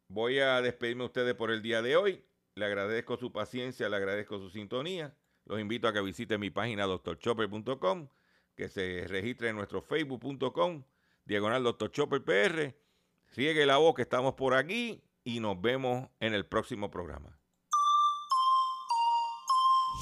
Voy 0.07 0.39
a 0.39 0.63
despedirme 0.63 1.03
de 1.03 1.07
ustedes 1.07 1.35
por 1.35 1.51
el 1.51 1.61
día 1.61 1.83
de 1.83 1.97
hoy. 1.97 2.25
Le 2.55 2.67
agradezco 2.67 3.17
su 3.17 3.33
paciencia, 3.33 3.89
le 3.89 3.97
agradezco 3.97 4.39
su 4.39 4.49
sintonía. 4.49 5.13
Los 5.45 5.59
invito 5.59 5.89
a 5.89 5.93
que 5.93 6.03
visiten 6.03 6.39
mi 6.39 6.51
página 6.51 6.85
doctorchopper.com, 6.85 8.07
que 8.55 8.69
se 8.69 9.09
registre 9.09 9.49
en 9.49 9.57
nuestro 9.57 9.83
facebook.com, 9.83 10.85
diagonal 11.31 11.63
doctorchopper 11.63 12.25
PR. 12.25 12.75
Riegue 13.37 13.65
la 13.65 13.77
voz 13.77 13.95
que 13.95 14.03
estamos 14.03 14.35
por 14.35 14.53
aquí 14.55 15.01
y 15.23 15.39
nos 15.39 15.61
vemos 15.61 16.09
en 16.19 16.35
el 16.35 16.45
próximo 16.45 16.91
programa. 16.91 17.39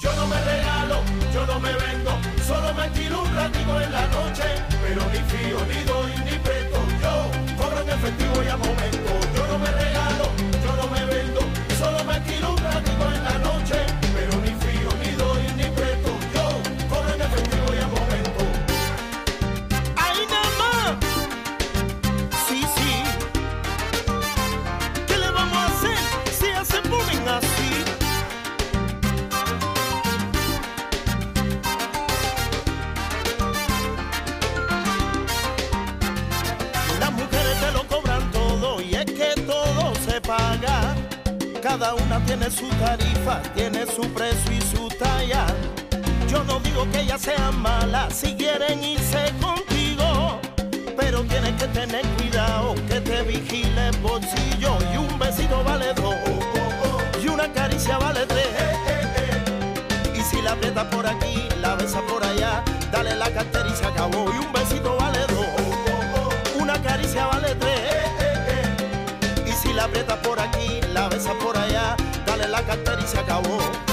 Yo 0.01 0.11
no 0.15 0.25
me 0.25 0.41
regalo, 0.43 1.03
yo 1.31 1.45
no 1.45 1.59
me 1.59 1.71
vendo, 1.71 2.11
solo 2.41 2.73
me 2.73 2.89
tiro 2.97 3.21
un 3.21 3.35
ratito 3.35 3.79
en 3.79 3.91
la 3.91 4.07
noche, 4.07 4.43
pero 4.81 5.01
ni 5.11 5.19
fío, 5.29 5.59
ni 5.67 5.83
doy, 5.83 6.11
ni 6.25 6.39
presto, 6.39 6.79
yo 6.99 7.61
cobro 7.61 7.81
en 7.81 7.89
efectivo 7.89 8.43
y 8.43 8.47
a 8.47 8.57
momento, 8.57 9.11
yo 9.35 9.47
no 9.47 9.59
me 9.59 9.71
regalo, 9.71 10.25
yo 10.63 10.75
no 10.77 10.87
me 10.89 11.05
vendo, 11.05 11.41
solo 11.77 12.03
me 12.05 12.19
tiro 12.21 12.49
un 12.53 12.57
ratito 12.57 13.11
en 13.13 13.23
la 13.23 13.37
noche. 13.37 13.88
Cada 41.69 41.93
una 41.93 42.19
tiene 42.25 42.49
su 42.49 42.67
tarifa, 42.83 43.43
tiene 43.53 43.85
su 43.85 44.01
precio 44.11 44.51
y 44.51 44.59
su 44.59 44.87
talla. 44.87 45.45
Yo 46.27 46.43
no 46.45 46.59
digo 46.61 46.89
que 46.91 47.01
ellas 47.01 47.21
sean 47.21 47.61
malas 47.61 48.11
si 48.11 48.33
quieren 48.33 48.83
irse 48.83 49.31
contigo, 49.39 50.39
pero 50.97 51.21
tienes 51.25 51.53
que 51.61 51.67
tener 51.67 52.03
cuidado 52.17 52.73
que 52.87 52.99
te 53.01 53.21
vigile 53.21 53.89
el 53.89 53.97
bolsillo 53.97 54.79
y 54.91 54.97
un 54.97 55.19
besito 55.19 55.63
vale 55.63 55.93
dos 55.93 56.15
y 57.23 57.27
una 57.27 57.53
caricia 57.53 57.99
vale 57.99 58.25
tres. 58.25 58.47
Y 60.17 60.21
si 60.23 60.41
la 60.41 60.53
aprietas 60.53 60.85
por 60.85 61.05
aquí, 61.05 61.47
la 61.61 61.75
besa 61.75 62.01
por 62.01 62.23
allá, 62.23 62.63
dale 62.91 63.15
la 63.15 63.29
cartera 63.29 63.69
y 63.69 63.75
se 63.75 63.85
acabó 63.85 64.25
y 64.33 64.43
un 64.43 64.51
besito 64.51 64.97
vale 64.97 65.19
dos, 65.27 65.45
una 66.59 66.81
caricia 66.81 67.27
vale 67.27 67.53
tres. 67.53 67.83
Y 69.45 69.51
si 69.51 69.71
la 69.71 69.83
aprietas 69.83 70.17
por 70.17 70.39
aquí, 70.39 70.68
la 70.93 71.09
besa 71.09 71.33
por 71.39 71.57
allá, 71.57 71.95
dale 72.25 72.47
la 72.47 72.61
cartera 72.63 73.01
y 73.01 73.07
se 73.07 73.19
acabó. 73.19 73.88